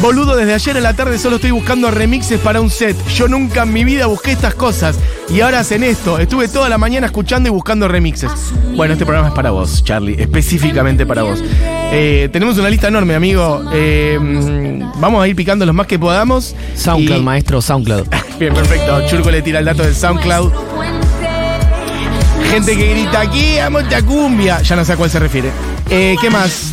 Boludo, 0.00 0.34
desde 0.34 0.54
ayer 0.54 0.78
a 0.78 0.80
la 0.80 0.94
tarde 0.96 1.18
solo 1.18 1.36
estoy 1.36 1.50
buscando 1.50 1.90
remixes 1.90 2.40
para 2.40 2.62
un 2.62 2.70
set. 2.70 2.96
Yo 3.08 3.28
nunca 3.28 3.64
en 3.64 3.72
mi 3.74 3.84
vida 3.84 4.06
busqué 4.06 4.32
estas 4.32 4.54
cosas. 4.54 4.98
Y 5.28 5.42
ahora 5.42 5.60
hacen 5.60 5.84
esto. 5.84 6.18
Estuve 6.18 6.48
toda 6.48 6.70
la 6.70 6.78
mañana 6.78 7.04
escuchando 7.06 7.50
y 7.50 7.52
buscando 7.52 7.86
remixes. 7.86 8.30
Bueno, 8.74 8.94
este 8.94 9.04
programa 9.04 9.28
es 9.28 9.34
para 9.34 9.50
vos, 9.50 9.84
Charlie. 9.84 10.16
Específicamente 10.18 11.04
para 11.04 11.22
vos. 11.22 11.38
Eh, 11.92 12.30
tenemos 12.32 12.56
una 12.56 12.70
lista 12.70 12.88
enorme, 12.88 13.14
amigo. 13.14 13.62
Eh, 13.74 14.18
vamos 14.96 15.22
a 15.22 15.28
ir 15.28 15.36
picando 15.36 15.66
los 15.66 15.74
más 15.74 15.86
que 15.86 15.98
podamos. 15.98 16.56
SoundCloud, 16.76 17.20
Y- 17.20 17.22
maestro, 17.22 17.60
SoundCloud. 17.60 18.06
Bien, 18.38 18.54
perfecto. 18.54 19.06
Churco 19.06 19.30
le 19.30 19.42
tira 19.42 19.58
el 19.58 19.66
dato 19.66 19.82
de 19.82 19.92
SoundCloud. 19.92 20.50
Gente 22.52 22.76
que 22.76 22.86
grita 22.86 23.22
aquí, 23.22 23.58
amo 23.58 23.78
esta 23.78 24.02
cumbia. 24.02 24.60
Ya 24.60 24.76
no 24.76 24.84
sé 24.84 24.92
a 24.92 24.96
cuál 24.98 25.08
se 25.08 25.18
refiere. 25.18 25.50
Eh, 25.88 26.16
¿Qué 26.20 26.28
más? 26.28 26.72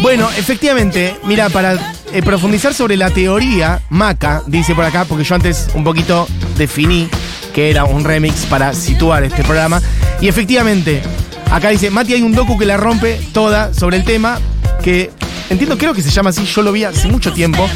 Bueno, 0.00 0.30
efectivamente, 0.38 1.16
mira, 1.24 1.48
para 1.48 1.96
eh, 2.12 2.22
profundizar 2.22 2.72
sobre 2.72 2.96
la 2.96 3.10
teoría, 3.10 3.82
Maca 3.90 4.44
dice 4.46 4.72
por 4.76 4.84
acá, 4.84 5.04
porque 5.04 5.24
yo 5.24 5.34
antes 5.34 5.66
un 5.74 5.82
poquito 5.82 6.28
definí 6.56 7.08
que 7.52 7.70
era 7.70 7.82
un 7.82 8.04
remix 8.04 8.46
para 8.46 8.72
situar 8.72 9.24
este 9.24 9.42
programa. 9.42 9.82
Y 10.20 10.28
efectivamente, 10.28 11.02
acá 11.50 11.70
dice, 11.70 11.90
Mati, 11.90 12.14
hay 12.14 12.22
un 12.22 12.32
docu 12.32 12.56
que 12.56 12.64
la 12.64 12.76
rompe 12.76 13.20
toda 13.32 13.74
sobre 13.74 13.96
el 13.96 14.04
tema, 14.04 14.38
que 14.80 15.10
entiendo, 15.50 15.76
creo 15.76 15.92
que 15.92 16.02
se 16.02 16.10
llama 16.10 16.30
así, 16.30 16.44
yo 16.44 16.62
lo 16.62 16.70
vi 16.70 16.84
hace 16.84 17.08
mucho 17.08 17.32
tiempo. 17.32 17.68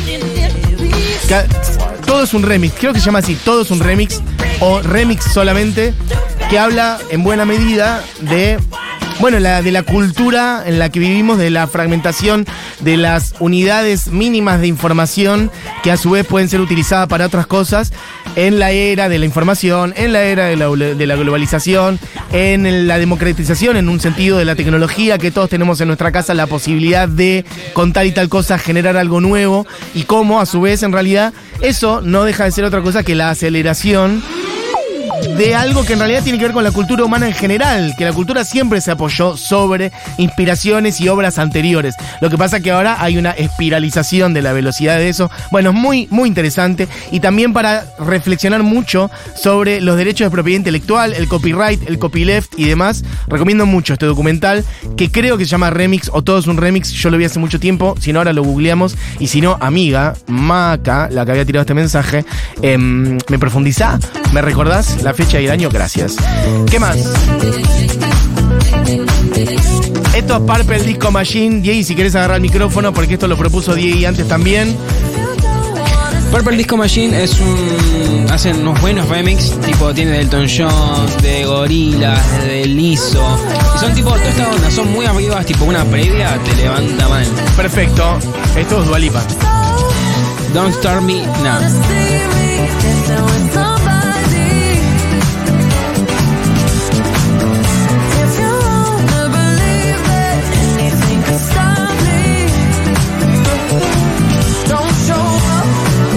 Todo 2.07 2.23
es 2.23 2.33
un 2.33 2.45
remix, 2.45 2.75
creo 2.79 2.93
que 2.93 3.01
se 3.01 3.07
llama 3.07 3.19
así, 3.19 3.35
todo 3.35 3.63
es 3.63 3.73
un 3.73 3.81
remix 3.81 4.23
o 4.61 4.81
remix 4.83 5.25
solamente, 5.25 5.95
que 6.51 6.59
habla 6.59 6.99
en 7.11 7.23
buena 7.23 7.45
medida 7.45 8.03
de, 8.23 8.59
bueno, 9.21 9.39
la, 9.39 9.63
de 9.63 9.71
la 9.71 9.85
cultura 9.85 10.65
en 10.67 10.81
la 10.81 10.89
que 10.91 10.99
vivimos, 10.99 11.39
de 11.39 11.49
la 11.49 11.69
fragmentación 11.69 12.45
de 12.81 12.97
las 12.97 13.35
unidades 13.39 14.09
mínimas 14.09 14.61
de 14.61 14.67
información 14.67 15.53
que 15.85 15.93
a 15.93 15.97
su 15.97 16.11
vez 16.11 16.27
pueden 16.27 16.49
ser 16.49 16.61
utilizadas 16.61 17.07
para 17.07 17.27
otras 17.27 17.47
cosas 17.47 17.93
en 18.35 18.59
la 18.59 18.73
era 18.73 19.09
de 19.09 19.21
la 19.21 19.27
información, 19.27 19.95
en 19.97 20.13
la 20.13 20.23
era 20.23 20.47
de 20.47 20.57
la, 20.57 20.69
de 20.69 21.07
la 21.07 21.15
globalización, 21.15 22.01
en 22.33 22.89
la 22.89 22.99
democratización, 22.99 23.77
en 23.77 23.89
un 23.89 24.01
sentido 24.01 24.37
de 24.37 24.45
la 24.45 24.57
tecnología, 24.57 25.19
que 25.19 25.31
todos 25.31 25.51
tenemos 25.51 25.81
en 25.81 25.87
nuestra 25.87 26.11
casa 26.11 26.35
la 26.35 26.49
posibilidad 26.49 27.09
de 27.09 27.45
contar 27.75 28.07
y 28.07 28.13
tal 28.13 28.29
cosa, 28.29 28.59
generar 28.59 28.97
algo 28.97 29.21
nuevo, 29.21 29.67
y 29.95 30.03
cómo 30.03 30.41
a 30.41 30.47
su 30.47 30.61
vez 30.61 30.83
en 30.83 30.93
realidad 30.93 31.33
eso 31.61 32.01
no 32.03 32.25
deja 32.25 32.45
de 32.45 32.51
ser 32.51 32.65
otra 32.65 32.83
cosa 32.83 33.05
que 33.05 33.15
la 33.15 33.31
aceleración 33.31 34.23
de 35.37 35.55
algo 35.55 35.85
que 35.85 35.93
en 35.95 35.99
realidad 35.99 36.23
tiene 36.23 36.39
que 36.39 36.45
ver 36.45 36.53
con 36.53 36.65
la 36.65 36.71
cultura 36.71 37.05
humana 37.05 37.27
en 37.27 37.35
general, 37.35 37.95
que 37.97 38.05
la 38.05 38.13
cultura 38.13 38.45
siempre 38.45 38.81
se 38.81 38.91
apoyó 38.91 39.37
sobre 39.37 39.93
inspiraciones 40.19 41.01
y 41.01 41.09
obras 41.09 41.39
anteriores. 41.39 41.95
Lo 42.21 42.31
que 42.31 42.39
pasa 42.39 42.61
que 42.61 42.71
ahora 42.71 42.97
hay 42.99 43.19
una 43.19 43.31
espiralización 43.31 44.35
de 44.35 44.43
la 44.43 44.53
velocidad 44.53 44.99
de 44.99 45.09
eso. 45.09 45.31
Bueno, 45.51 45.71
es 45.71 45.77
muy, 45.77 46.09
muy 46.11 46.29
interesante 46.29 46.89
y 47.11 47.21
también 47.21 47.53
para 47.53 47.85
reflexionar 47.99 48.63
mucho 48.63 49.11
sobre 49.35 49.81
los 49.81 49.97
derechos 49.97 50.27
de 50.27 50.31
propiedad 50.31 50.59
intelectual, 50.59 51.15
el 51.15 51.29
copyright, 51.29 51.89
el 51.89 51.99
copyleft 51.99 52.59
y 52.59 52.65
demás. 52.65 53.05
Recomiendo 53.29 53.67
mucho 53.67 53.95
este 53.95 54.07
documental 54.07 54.65
que 54.97 55.11
creo 55.11 55.39
que 55.39 55.45
se 55.45 55.51
llama 55.51 55.71
Remix 55.71 56.11
o 56.13 56.23
Todo 56.23 56.39
es 56.39 56.47
un 56.47 56.57
Remix. 56.57 56.91
Yo 56.93 57.11
lo 57.11 57.19
vi 57.19 57.25
hace 57.25 57.39
mucho 57.39 57.61
tiempo, 57.61 57.95
si 58.01 58.13
no 58.13 58.21
ahora 58.21 58.33
lo 58.33 58.43
googleamos 58.43 58.97
y 59.19 59.29
si 59.29 59.41
no, 59.41 59.57
amiga, 59.61 60.15
Maca, 60.27 61.09
la 61.11 61.25
que 61.25 61.33
había 61.33 61.45
tirado 61.45 61.63
este 61.63 61.75
mensaje, 61.75 62.25
em, 62.63 63.19
¿me 63.29 63.39
profundiza? 63.39 63.99
¿Me 64.33 64.43
recordás 64.43 65.03
la 65.03 65.10
fecha 65.15 65.41
y 65.41 65.47
el 65.47 65.51
año? 65.51 65.69
Gracias. 65.71 66.17
¿Qué 66.71 66.79
más? 66.79 66.97
Esto 70.15 70.37
es 70.37 70.41
Purple 70.41 70.83
Disco 70.83 71.11
Machine. 71.11 71.61
Diego, 71.61 71.83
si 71.85 71.95
querés 71.95 72.15
agarrar 72.15 72.37
el 72.37 72.43
micrófono, 72.43 72.93
porque 72.93 73.15
esto 73.15 73.29
lo 73.29 73.37
propuso 73.37 73.75
Diego 73.75 74.09
antes 74.09 74.27
también. 74.27 74.77
Purple 76.31 76.57
Disco 76.57 76.77
Machine 76.77 77.23
es 77.23 77.41
un. 77.41 78.27
hacen 78.31 78.61
unos 78.61 78.81
buenos 78.81 79.09
remix, 79.09 79.53
tipo 79.67 79.93
tiene 79.93 80.13
del 80.13 80.21
Elton 80.23 80.47
John, 80.49 81.23
de 81.23 81.45
Gorillaz, 81.45 82.43
de 82.45 82.67
Lizzo. 82.67 83.39
Y 83.75 83.79
son 83.79 83.95
tipo, 83.95 84.11
toda 84.11 84.29
esta 84.29 84.49
onda, 84.49 84.71
son 84.71 84.93
muy 84.93 85.07
arribas, 85.07 85.45
tipo 85.45 85.65
una 85.65 85.85
previa 85.85 86.39
te 86.45 86.55
levanta 86.63 87.09
mal. 87.09 87.27
Perfecto. 87.57 88.19
Esto 88.57 88.81
es 88.81 88.87
Dualipa. 88.87 89.25
Don't 90.55 90.75
Start 90.75 91.03
Me 91.03 91.27
Now. 91.43 91.61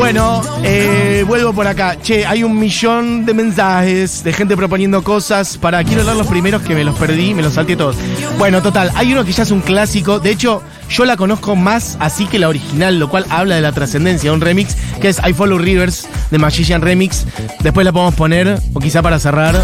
Bueno, 0.04 0.42
eh, 0.64 1.24
vuelvo 1.26 1.54
por 1.54 1.66
acá. 1.66 1.98
Che, 1.98 2.26
hay 2.26 2.44
un 2.44 2.60
millón 2.60 3.26
de 3.26 3.34
mensajes 3.34 4.22
de 4.22 4.34
gente 4.34 4.58
proponiendo 4.58 5.02
cosas 5.02 5.58
para. 5.58 5.82
Quiero 5.86 6.04
leer 6.04 6.18
los 6.18 6.28
primeros 6.28 6.62
que 6.62 6.76
me 6.76 6.84
los 6.84 7.00
perdí, 7.00 7.34
me 7.34 7.42
los 7.42 7.54
salté 7.54 7.78
todos. 7.78 7.96
Bueno, 8.38 8.62
total, 8.62 8.92
hay 8.96 9.14
uno 9.14 9.24
que 9.24 9.32
ya 9.32 9.44
es 9.44 9.52
un 9.52 9.62
clásico. 9.62 10.20
De 10.20 10.30
hecho, 10.30 10.62
yo 10.90 11.06
la 11.06 11.16
conozco 11.16 11.56
más 11.56 11.96
así 12.02 12.26
que 12.26 12.38
la 12.38 12.50
original, 12.50 13.00
lo 13.00 13.08
cual 13.08 13.26
habla 13.30 13.56
de 13.56 13.62
la 13.62 13.72
trascendencia 13.72 14.30
de 14.30 14.36
un 14.36 14.42
remix, 14.42 14.76
que 15.00 15.08
es 15.08 15.22
I 15.26 15.32
Follow 15.32 15.58
Rivers 15.58 16.06
de 16.32 16.38
Magician 16.38 16.82
Remix. 16.82 17.26
Después 17.62 17.86
la 17.86 17.94
podemos 17.94 18.14
poner, 18.14 18.60
o 18.74 18.82
quizá 18.82 19.02
para 19.02 19.20
cerrar. 19.20 19.56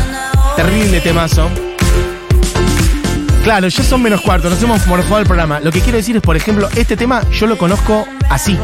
Terrible 0.55 1.01
temazo. 1.01 1.49
Claro, 3.43 3.67
ya 3.67 3.83
son 3.83 4.01
menos 4.01 4.21
cuarto, 4.21 4.49
nos 4.49 4.63
hemos 4.63 4.87
morfado 4.87 5.19
el 5.19 5.25
programa. 5.25 5.59
Lo 5.59 5.69
que 5.73 5.81
quiero 5.81 5.97
decir 5.97 6.15
es, 6.15 6.21
por 6.21 6.37
ejemplo, 6.37 6.69
este 6.77 6.95
tema 6.95 7.23
yo 7.29 7.45
lo 7.45 7.57
conozco 7.57 8.07
así. 8.29 8.57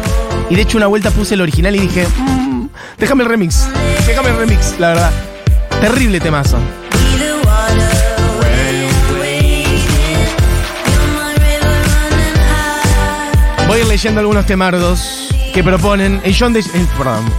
Y 0.50 0.56
de 0.56 0.62
hecho 0.62 0.78
una 0.78 0.88
vuelta 0.88 1.12
puse 1.12 1.34
el 1.34 1.42
original 1.42 1.76
y 1.76 1.80
dije, 1.80 2.08
"Mm, 2.18 2.68
déjame 2.98 3.24
el 3.24 3.30
remix, 3.30 3.68
déjame 4.06 4.30
el 4.30 4.38
remix, 4.38 4.76
la 4.80 4.90
verdad. 4.90 5.12
Terrible 5.82 6.20
temazo. 6.20 6.58
Voy 13.68 13.80
a 13.80 13.82
ir 13.82 13.88
leyendo 13.88 14.20
algunos 14.20 14.46
temardos 14.46 15.30
que 15.54 15.64
proponen. 15.64 16.22
Enjoy 16.24 16.54
the, 16.54 16.60
eh. 16.60 16.88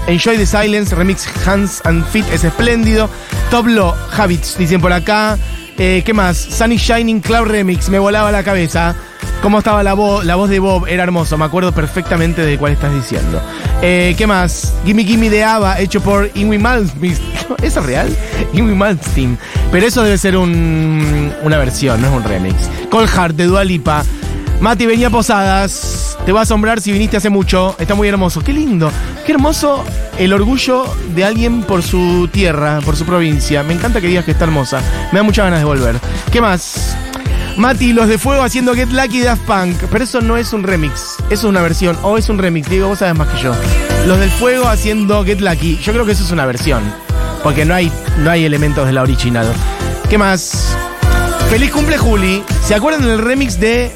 Enjoy 0.08 0.36
the 0.36 0.46
Silence, 0.46 0.94
remix 0.94 1.26
Hands 1.46 1.80
and 1.84 2.04
Feet 2.10 2.24
es 2.32 2.44
espléndido. 2.44 3.08
Top 3.50 3.66
Law 3.66 3.94
Habits, 4.16 4.58
dicen 4.58 4.80
por 4.80 4.92
acá. 4.92 5.38
Eh, 5.78 6.02
¿Qué 6.04 6.12
más? 6.12 6.36
Sunny 6.36 6.78
Shining 6.78 7.20
Cloud 7.20 7.46
Remix, 7.48 7.88
me 7.88 7.98
volaba 7.98 8.32
la 8.32 8.42
cabeza. 8.42 8.94
¿Cómo 9.46 9.58
estaba 9.58 9.84
la, 9.84 9.94
voz 9.94 10.24
la 10.24 10.34
voz 10.34 10.50
de 10.50 10.58
Bob? 10.58 10.88
Era 10.88 11.04
hermoso, 11.04 11.38
me 11.38 11.44
acuerdo 11.44 11.70
perfectamente 11.70 12.42
de 12.44 12.58
cuál 12.58 12.72
estás 12.72 12.92
diciendo. 12.92 13.40
Eh, 13.80 14.16
¿Qué 14.18 14.26
más? 14.26 14.74
Gimme 14.84 15.04
Gimme 15.04 15.30
de 15.30 15.44
Ava, 15.44 15.78
hecho 15.78 16.00
por 16.00 16.28
Ingrid 16.34 16.58
Malmsteen. 16.58 17.12
¿Eso 17.62 17.78
es 17.80 17.86
real? 17.86 18.08
Ingrid 18.54 18.74
Malmsteen. 18.74 19.38
Pero 19.70 19.86
eso 19.86 20.02
debe 20.02 20.18
ser 20.18 20.36
un- 20.36 21.32
una 21.44 21.58
versión, 21.58 22.02
no 22.02 22.08
es 22.08 22.12
un 22.12 22.24
remix. 22.24 22.56
Cold 22.90 23.08
Heart 23.08 23.36
de 23.36 23.44
Dua 23.44 23.62
Lipa. 23.62 24.02
Mati 24.60 24.84
venía 24.84 25.06
a 25.06 25.10
Posadas. 25.10 26.18
Te 26.26 26.32
va 26.32 26.40
a 26.40 26.42
asombrar 26.42 26.80
si 26.80 26.90
viniste 26.90 27.16
hace 27.16 27.30
mucho. 27.30 27.76
Está 27.78 27.94
muy 27.94 28.08
hermoso. 28.08 28.40
Qué 28.42 28.52
lindo. 28.52 28.90
Qué 29.24 29.30
hermoso 29.30 29.84
el 30.18 30.32
orgullo 30.32 30.92
de 31.14 31.24
alguien 31.24 31.62
por 31.62 31.84
su 31.84 32.28
tierra, 32.32 32.80
por 32.84 32.96
su 32.96 33.04
provincia. 33.04 33.62
Me 33.62 33.74
encanta 33.74 34.00
que 34.00 34.08
digas 34.08 34.24
que 34.24 34.32
está 34.32 34.42
hermosa. 34.44 34.80
Me 35.12 35.20
da 35.20 35.22
muchas 35.22 35.44
ganas 35.44 35.60
de 35.60 35.66
volver. 35.66 35.94
¿Qué 36.32 36.40
más? 36.40 36.96
Mati, 37.56 37.94
los 37.94 38.08
de 38.08 38.18
fuego 38.18 38.42
haciendo 38.42 38.74
Get 38.74 38.90
Lucky 38.90 39.22
Daft 39.22 39.42
Punk. 39.42 39.76
Pero 39.90 40.04
eso 40.04 40.20
no 40.20 40.36
es 40.36 40.52
un 40.52 40.62
remix. 40.62 41.16
Eso 41.30 41.32
es 41.32 41.44
una 41.44 41.62
versión. 41.62 41.96
O 42.02 42.18
es 42.18 42.28
un 42.28 42.38
remix. 42.38 42.68
Diego, 42.68 42.88
vos 42.88 42.98
sabes 42.98 43.16
más 43.16 43.28
que 43.28 43.42
yo. 43.42 43.54
Los 44.06 44.18
del 44.18 44.30
fuego 44.30 44.68
haciendo 44.68 45.24
Get 45.24 45.40
Lucky. 45.40 45.78
Yo 45.78 45.92
creo 45.92 46.04
que 46.04 46.12
eso 46.12 46.24
es 46.24 46.30
una 46.30 46.44
versión. 46.44 46.82
Porque 47.42 47.64
no 47.64 47.74
hay, 47.74 47.90
no 48.18 48.30
hay 48.30 48.44
elementos 48.44 48.86
de 48.86 48.92
la 48.92 49.02
original. 49.02 49.46
¿Qué 50.10 50.18
más? 50.18 50.76
Feliz 51.50 51.70
cumple, 51.70 51.96
Juli. 51.96 52.42
¿Se 52.64 52.74
acuerdan 52.74 53.02
del 53.02 53.18
remix 53.18 53.58
de 53.58 53.92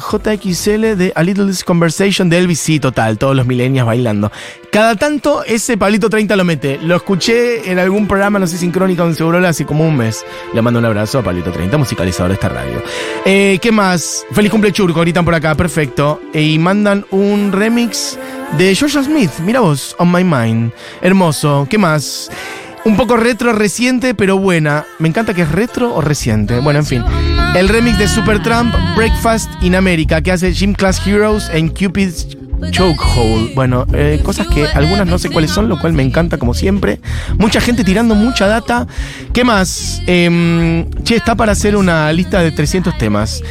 JXL 0.00 0.96
de 0.96 1.12
A 1.14 1.22
Little 1.22 1.52
Conversation 1.64 2.28
de 2.28 2.38
Elvis, 2.38 2.60
sí, 2.60 2.80
total, 2.80 3.18
todos 3.18 3.36
los 3.36 3.46
milenios 3.46 3.86
bailando. 3.86 4.32
Cada 4.72 4.96
tanto 4.96 5.44
ese 5.44 5.76
Pablito 5.76 6.08
30 6.08 6.36
lo 6.36 6.44
mete. 6.44 6.78
Lo 6.78 6.96
escuché 6.96 7.70
en 7.70 7.78
algún 7.78 8.06
programa, 8.06 8.38
no 8.38 8.46
sé, 8.46 8.56
sincrónica 8.58 9.04
en 9.04 9.14
Segurola 9.14 9.48
hace 9.48 9.66
como 9.66 9.86
un 9.86 9.96
mes. 9.96 10.24
Le 10.54 10.62
mando 10.62 10.78
un 10.78 10.84
abrazo 10.84 11.18
a 11.18 11.22
Pablito 11.22 11.50
30, 11.50 11.76
musicalizador 11.76 12.28
de 12.28 12.34
esta 12.34 12.48
radio. 12.48 12.82
Eh, 13.24 13.58
¿Qué 13.60 13.72
más? 13.72 14.24
Feliz 14.32 14.50
cumple 14.50 14.72
Churco, 14.72 15.00
gritan 15.00 15.24
por 15.24 15.34
acá, 15.34 15.54
perfecto. 15.54 16.20
Eh, 16.32 16.42
y 16.42 16.58
mandan 16.58 17.04
un 17.10 17.52
remix 17.52 18.18
de 18.56 18.74
Georgia 18.74 19.02
Smith, 19.02 19.30
mira 19.44 19.60
vos, 19.60 19.94
On 19.98 20.10
My 20.10 20.24
Mind. 20.24 20.72
Hermoso, 21.02 21.66
¿qué 21.68 21.78
más? 21.78 22.30
Un 22.84 22.96
poco 22.96 23.16
retro, 23.16 23.52
reciente, 23.52 24.14
pero 24.14 24.38
buena. 24.38 24.84
Me 24.98 25.08
encanta 25.08 25.34
que 25.34 25.42
es 25.42 25.52
retro 25.52 25.94
o 25.94 26.00
reciente. 26.00 26.60
Bueno, 26.60 26.78
en 26.80 26.86
fin. 26.86 27.04
El 27.54 27.68
remix 27.68 27.98
de 27.98 28.08
Supertramp, 28.08 28.74
Breakfast 28.96 29.50
in 29.62 29.74
America, 29.74 30.22
que 30.22 30.32
hace 30.32 30.52
Gym 30.52 30.72
Class 30.72 31.06
Heroes 31.06 31.50
en 31.52 31.68
Cupid's 31.68 32.36
Chokehold. 32.70 33.54
Bueno, 33.54 33.86
eh, 33.92 34.20
cosas 34.22 34.46
que 34.46 34.66
algunas 34.66 35.06
no 35.06 35.18
sé 35.18 35.30
cuáles 35.30 35.50
son, 35.50 35.68
lo 35.68 35.78
cual 35.78 35.92
me 35.92 36.02
encanta 36.02 36.38
como 36.38 36.54
siempre. 36.54 37.00
Mucha 37.38 37.60
gente 37.60 37.84
tirando 37.84 38.14
mucha 38.14 38.46
data. 38.46 38.86
¿Qué 39.32 39.44
más? 39.44 40.00
Em, 40.06 40.88
che, 41.02 41.16
está 41.16 41.34
para 41.34 41.52
hacer 41.52 41.76
una 41.76 42.12
lista 42.12 42.40
de 42.40 42.50
300 42.50 42.96
temas. 42.96 43.42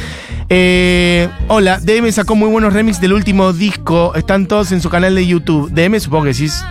Eh, 0.48 1.28
hola, 1.46 1.78
DM 1.78 2.10
sacó 2.10 2.34
muy 2.34 2.48
buenos 2.48 2.72
remix 2.72 3.00
del 3.00 3.12
último 3.12 3.52
disco. 3.52 4.14
Están 4.16 4.46
todos 4.46 4.72
en 4.72 4.80
su 4.80 4.88
canal 4.88 5.14
de 5.14 5.26
YouTube. 5.26 5.70
DM 5.70 6.00
supongo 6.00 6.24
que 6.24 6.32
decís 6.32 6.64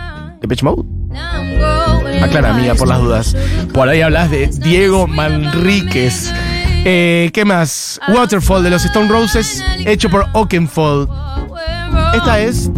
Mode. 0.62 1.79
Aclara, 2.22 2.50
amiga, 2.50 2.74
por 2.74 2.88
las 2.88 3.00
dudas. 3.00 3.36
Por 3.72 3.88
ahí 3.88 4.00
hablas 4.02 4.30
de 4.30 4.48
Diego 4.48 5.06
Manríquez. 5.06 6.32
Eh, 6.84 7.30
¿Qué 7.32 7.44
más? 7.44 8.00
Waterfall 8.08 8.62
de 8.62 8.70
los 8.70 8.84
Stone 8.84 9.08
Roses, 9.08 9.62
hecho 9.84 10.08
por 10.08 10.26
Oakenfold. 10.32 11.08
Esta 12.14 12.40
es 12.40 12.70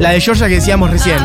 la 0.00 0.10
de 0.10 0.20
Georgia 0.20 0.48
que 0.48 0.54
decíamos 0.54 0.90
recién. 0.90 1.18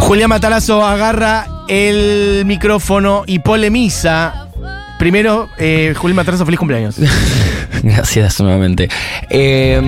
Julián 0.00 0.28
Matarazo 0.28 0.84
agarra 0.84 1.46
el 1.66 2.44
micrófono 2.44 3.24
y 3.26 3.38
polemiza. 3.38 4.48
Primero, 4.98 5.48
eh, 5.58 5.94
Julián 5.96 6.16
Matarazo, 6.16 6.44
feliz 6.44 6.58
cumpleaños. 6.58 6.96
Gracias 7.96 8.40
nuevamente. 8.40 8.88
Eh, 9.30 9.80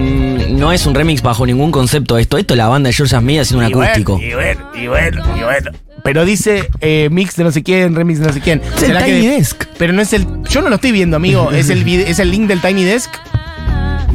no 0.51 0.73
es 0.73 0.85
un 0.87 0.95
remix 0.95 1.23
bajo 1.23 1.47
ningún 1.47 1.71
concepto 1.73 2.19
esto. 2.19 2.37
Esto 2.39 2.55
es 2.55 2.59
la 2.59 2.69
banda 2.69 2.89
de 2.89 2.93
George 2.93 3.17
Smith 3.17 3.41
haciendo 3.41 3.65
un 3.65 3.71
Y 3.71 3.75
bueno, 3.75 3.91
acústico. 3.91 4.21
Y 4.21 4.35
bueno, 4.35 4.61
y 4.75 4.87
bueno, 4.87 5.23
y 5.37 5.43
bueno. 5.43 5.71
Pero 6.05 6.25
dice 6.25 6.69
eh, 6.81 7.09
mix 7.11 7.35
de 7.37 7.45
no 7.45 7.51
sé 7.51 7.63
quién, 7.63 7.95
remix 7.97 8.21
de 8.21 8.27
no 8.27 8.33
sé 8.33 8.41
quién. 8.41 8.61
Es 8.77 8.83
el 8.83 8.97
Tiny 8.99 9.21
que- 9.23 9.29
Desk. 9.31 9.65
Pero 9.79 9.93
no 9.93 10.03
es 10.03 10.13
el. 10.13 10.27
Yo 10.51 10.61
no 10.63 10.69
lo 10.69 10.75
estoy 10.77 10.93
viendo, 10.93 11.17
amigo. 11.17 11.51
¿Es 11.53 11.71
el, 11.71 11.89
es 11.89 12.19
el 12.19 12.31
link 12.31 12.47
del 12.49 12.61
Tiny 12.61 12.85
Desk? 12.85 13.11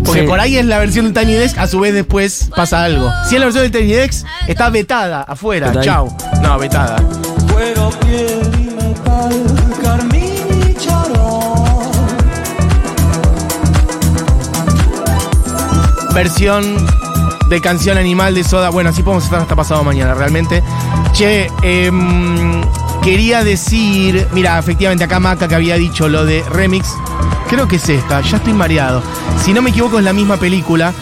Porque 0.05 0.21
Sí. 0.21 0.27
por 0.27 0.39
ahí 0.39 0.57
es 0.57 0.65
la 0.65 0.79
versión 0.79 1.05
del 1.05 1.13
Tiny 1.13 1.33
Desk, 1.37 1.57
a 1.57 1.67
su 1.67 1.79
vez 1.79 1.93
después 1.93 2.49
pasa 2.55 2.83
algo. 2.83 3.11
Si 3.27 3.35
es 3.35 3.39
la 3.39 3.45
versión 3.45 3.63
del 3.63 3.71
Tiny 3.71 3.93
Desk, 3.93 4.25
está 4.47 4.69
vetada 4.69 5.21
afuera. 5.23 5.73
Chau. 5.81 6.15
No, 6.41 6.57
vetada. 6.57 6.95
Versión 16.13 16.76
de 17.50 17.62
canción 17.62 17.97
animal 17.97 18.34
de 18.34 18.43
Soda. 18.43 18.69
Bueno, 18.69 18.89
así 18.89 19.04
podemos 19.04 19.24
estar 19.24 19.41
hasta 19.41 19.56
pasado 19.56 19.84
mañana, 19.84 20.13
realmente. 20.13 20.63
Che, 21.13 21.50
em, 21.62 22.62
quería 23.02 23.43
decir. 23.43 24.28
Mira, 24.32 24.58
efectivamente, 24.58 25.04
acá 25.04 25.19
Maca 25.19 25.47
que 25.47 25.56
había 25.56 25.76
dicho 25.76 26.08
lo 26.08 26.26
de 26.26 26.43
remix. 26.50 26.88
Creo 27.50 27.67
que 27.67 27.76
es 27.76 27.89
esta, 27.89 28.21
ya 28.21 28.38
estoy 28.38 28.54
mareado. 28.54 29.04
Si 29.43 29.54
no 29.54 29.62
me 29.62 29.71
equivoco, 29.71 30.00
es 30.00 30.06
la 30.06 30.13
misma 30.13 30.38
película. 30.38 30.93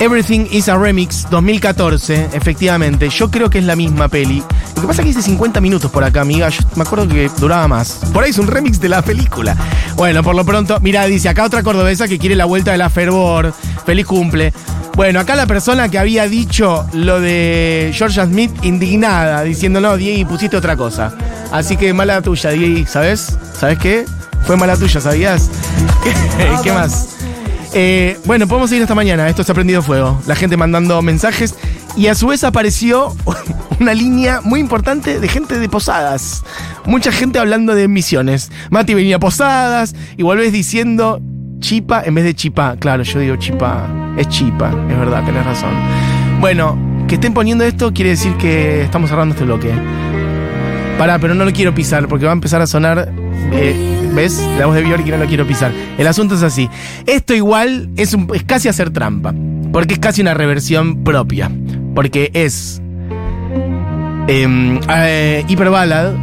Everything 0.00 0.46
is 0.50 0.68
a 0.68 0.76
Remix 0.76 1.28
2014, 1.30 2.30
efectivamente. 2.32 3.08
Yo 3.08 3.30
creo 3.30 3.50
que 3.50 3.58
es 3.58 3.64
la 3.64 3.76
misma 3.76 4.08
peli. 4.08 4.42
Lo 4.76 4.82
que 4.82 4.88
pasa 4.88 5.02
es 5.02 5.06
que 5.06 5.10
hice 5.10 5.22
50 5.22 5.60
minutos 5.60 5.90
por 5.90 6.02
acá, 6.04 6.22
amiga. 6.22 6.48
Yo 6.48 6.60
me 6.76 6.82
acuerdo 6.82 7.06
que 7.06 7.30
duraba 7.38 7.68
más. 7.68 8.00
Por 8.12 8.24
ahí 8.24 8.30
es 8.30 8.38
un 8.38 8.46
remix 8.46 8.80
de 8.80 8.88
la 8.88 9.02
película. 9.02 9.56
Bueno, 9.96 10.22
por 10.22 10.34
lo 10.34 10.44
pronto, 10.44 10.78
mira, 10.80 11.04
dice 11.06 11.28
acá 11.28 11.44
otra 11.44 11.62
cordobesa 11.62 12.08
que 12.08 12.18
quiere 12.18 12.34
la 12.34 12.46
vuelta 12.46 12.72
de 12.72 12.78
la 12.78 12.90
fervor. 12.90 13.52
Feliz 13.84 14.06
cumple. 14.06 14.52
Bueno, 14.94 15.20
acá 15.20 15.36
la 15.36 15.46
persona 15.46 15.88
que 15.88 15.98
había 15.98 16.26
dicho 16.26 16.86
lo 16.92 17.20
de 17.20 17.92
Georgia 17.94 18.26
Smith 18.26 18.52
indignada, 18.62 19.42
diciendo, 19.42 19.80
no, 19.80 19.96
Diego, 19.96 20.28
pusiste 20.28 20.56
otra 20.56 20.76
cosa. 20.76 21.14
Así 21.50 21.76
que 21.76 21.94
mala 21.94 22.20
tuya, 22.20 22.50
Diego, 22.50 22.86
¿sabes? 22.88 23.38
¿Sabes 23.58 23.78
qué? 23.78 24.04
Fue 24.46 24.56
mala 24.56 24.76
tuya, 24.76 25.00
¿sabías? 25.00 25.48
¿Qué, 26.02 26.12
¿Qué 26.62 26.72
más? 26.72 27.16
Eh, 27.74 28.18
bueno, 28.26 28.46
podemos 28.46 28.68
seguir 28.68 28.82
hasta 28.82 28.94
mañana. 28.94 29.28
Esto 29.28 29.44
se 29.44 29.52
ha 29.52 29.54
prendido 29.54 29.82
fuego. 29.82 30.20
La 30.26 30.36
gente 30.36 30.56
mandando 30.56 31.00
mensajes. 31.00 31.54
Y 31.96 32.06
a 32.06 32.14
su 32.14 32.26
vez 32.28 32.42
apareció 32.44 33.14
una 33.80 33.94
línea 33.94 34.40
muy 34.42 34.60
importante 34.60 35.20
de 35.20 35.28
gente 35.28 35.58
de 35.58 35.68
posadas. 35.68 36.42
Mucha 36.86 37.12
gente 37.12 37.38
hablando 37.38 37.74
de 37.74 37.86
misiones. 37.88 38.50
Mati 38.70 38.94
venía 38.94 39.16
a 39.16 39.20
posadas 39.20 39.94
y 40.16 40.22
volvés 40.22 40.52
diciendo 40.52 41.20
chipa 41.60 42.02
en 42.04 42.14
vez 42.14 42.24
de 42.24 42.34
chipa. 42.34 42.76
Claro, 42.78 43.02
yo 43.02 43.18
digo 43.20 43.36
chipa. 43.36 43.88
Es 44.16 44.28
chipa, 44.28 44.70
es 44.90 44.98
verdad, 44.98 45.24
tenés 45.24 45.44
razón. 45.44 45.70
Bueno, 46.40 46.76
que 47.08 47.14
estén 47.14 47.34
poniendo 47.34 47.64
esto 47.64 47.92
quiere 47.92 48.10
decir 48.10 48.34
que 48.36 48.82
estamos 48.82 49.08
cerrando 49.10 49.34
este 49.34 49.44
bloque. 49.44 49.70
Pará, 50.98 51.18
pero 51.18 51.34
no 51.34 51.44
lo 51.44 51.52
quiero 51.52 51.74
pisar 51.74 52.08
porque 52.08 52.24
va 52.26 52.32
a 52.32 52.34
empezar 52.34 52.60
a 52.62 52.66
sonar. 52.66 53.10
eh, 53.52 54.10
¿Ves? 54.14 54.42
La 54.58 54.66
voz 54.66 54.74
de 54.74 54.82
Bjork 54.82 55.06
y 55.06 55.10
no 55.10 55.16
lo 55.18 55.26
quiero 55.26 55.46
pisar. 55.46 55.72
El 55.96 56.06
asunto 56.06 56.34
es 56.34 56.42
así. 56.42 56.68
Esto 57.06 57.32
igual 57.34 57.88
es, 57.96 58.12
un- 58.12 58.28
es 58.34 58.42
casi 58.44 58.68
hacer 58.68 58.90
trampa. 58.90 59.34
Porque 59.72 59.94
es 59.94 60.00
casi 60.00 60.20
una 60.20 60.34
reversión 60.34 61.02
propia. 61.02 61.50
Porque 61.94 62.30
es. 62.34 62.80
em, 64.28 64.80
eh, 64.88 65.44
Hyperballad. 65.48 66.14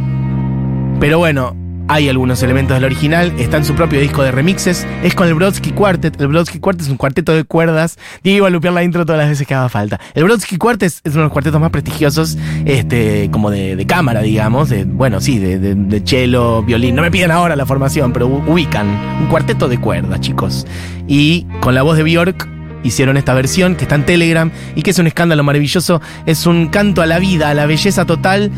Pero 0.98 1.18
bueno, 1.18 1.56
hay 1.88 2.08
algunos 2.08 2.42
elementos 2.42 2.76
del 2.76 2.84
original. 2.84 3.32
Está 3.38 3.56
en 3.56 3.64
su 3.64 3.74
propio 3.74 4.00
disco 4.00 4.22
de 4.22 4.30
remixes. 4.30 4.86
Es 5.02 5.14
con 5.14 5.26
el 5.26 5.34
Brodsky 5.34 5.72
Quartet. 5.72 6.20
El 6.20 6.28
Brodsky 6.28 6.60
Quartet 6.60 6.82
es 6.84 6.88
un 6.90 6.96
cuarteto 6.96 7.34
de 7.34 7.44
cuerdas. 7.44 7.98
Diego 8.22 8.38
iba 8.38 8.46
a 8.46 8.50
lupear 8.50 8.74
la 8.74 8.84
intro 8.84 9.04
todas 9.04 9.18
las 9.18 9.28
veces 9.28 9.46
que 9.46 9.54
haga 9.54 9.68
falta. 9.68 9.98
El 10.14 10.24
Brodsky 10.24 10.56
Quartet 10.56 10.88
es 10.88 11.00
uno 11.06 11.14
de 11.14 11.22
los 11.24 11.32
cuartetos 11.32 11.60
más 11.60 11.70
prestigiosos, 11.70 12.38
este, 12.64 13.28
como 13.32 13.50
de, 13.50 13.84
cámara, 13.88 14.20
digamos. 14.20 14.68
De, 14.68 14.84
bueno, 14.84 15.20
sí, 15.20 15.38
de, 15.38 15.58
de, 15.58 15.74
de 15.74 16.00
cello, 16.04 16.62
violín. 16.62 16.94
No 16.94 17.02
me 17.02 17.10
piden 17.10 17.30
ahora 17.30 17.56
la 17.56 17.66
formación, 17.66 18.12
pero 18.12 18.26
ubican. 18.26 18.86
Un 19.20 19.26
cuarteto 19.26 19.66
de 19.68 19.78
cuerdas, 19.78 20.20
chicos. 20.20 20.66
Y 21.08 21.46
con 21.60 21.74
la 21.74 21.82
voz 21.82 21.96
de 21.96 22.04
Bjork 22.04 22.46
hicieron 22.82 23.16
esta 23.16 23.34
versión 23.34 23.76
que 23.76 23.84
está 23.84 23.94
en 23.94 24.06
Telegram 24.06 24.50
y 24.74 24.82
que 24.82 24.90
es 24.90 24.98
un 24.98 25.06
escándalo 25.06 25.42
maravilloso. 25.44 26.00
Es 26.26 26.46
un 26.46 26.68
canto 26.68 27.02
a 27.02 27.06
la 27.06 27.18
vida, 27.18 27.50
a 27.50 27.54
la 27.54 27.66
belleza 27.66 28.04
total. 28.04 28.50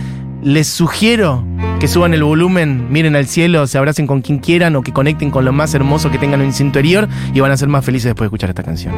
Les 0.43 0.67
sugiero 0.67 1.45
que 1.79 1.89
suban 1.89 2.15
el 2.15 2.25
volumen, 2.25 2.87
miren 2.91 3.17
al 3.17 3.27
cielo, 3.27 3.67
se 3.67 3.79
abracen 3.79 4.07
con 4.07 4.23
quien 4.23 4.39
quieran 4.39 4.77
o 4.77 4.83
que 4.83 4.93
conecten 4.93 5.31
con 5.31 5.45
lo 5.45 5.53
más 5.53 5.75
hermoso 5.75 6.11
que 6.11 6.19
tengan 6.19 6.41
en 6.41 6.53
su 6.53 6.63
interior 6.63 7.09
y 7.33 7.41
van 7.41 7.53
a 7.53 7.57
ser 7.57 7.69
más 7.69 7.85
felices 7.85 8.07
después 8.07 8.25
de 8.25 8.27
escuchar 8.27 8.51
esta 8.51 8.63
canción. 8.63 8.95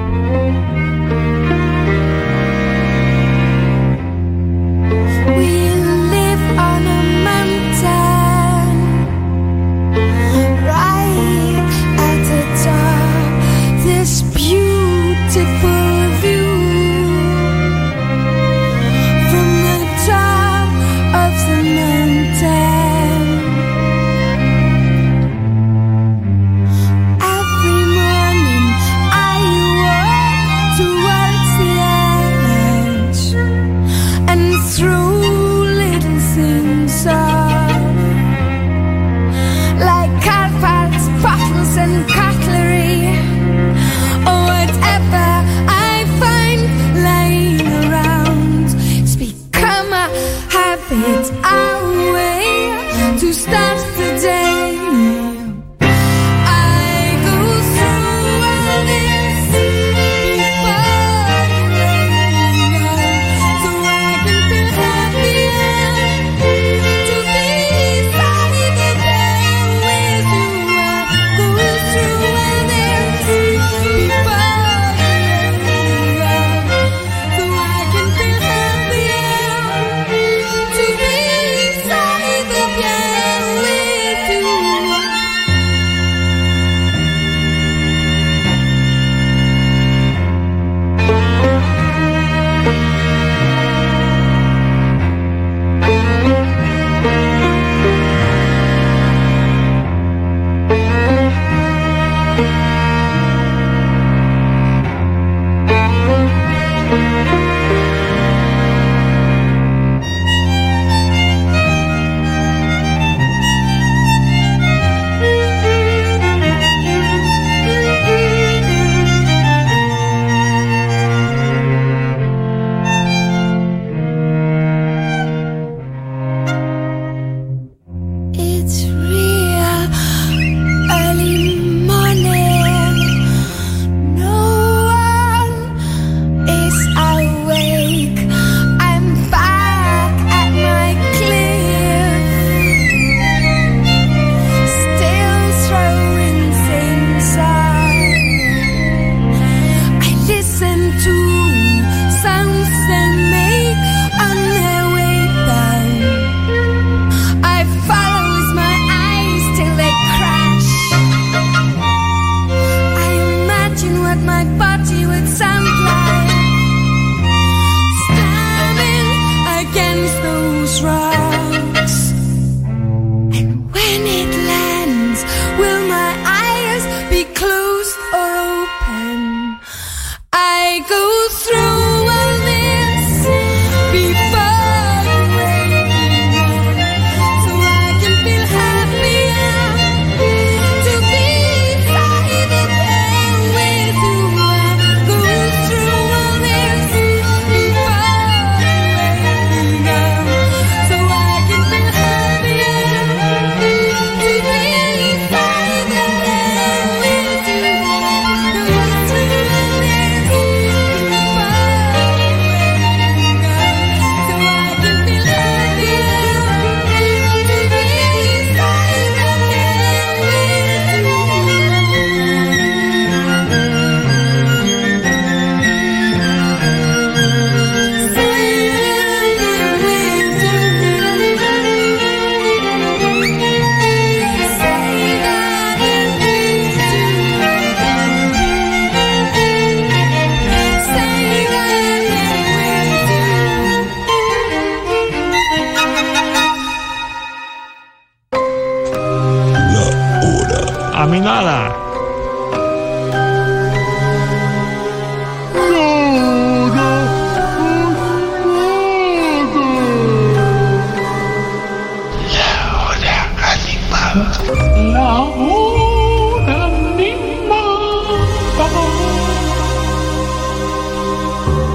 it's 50.97 51.31
I 51.43 51.64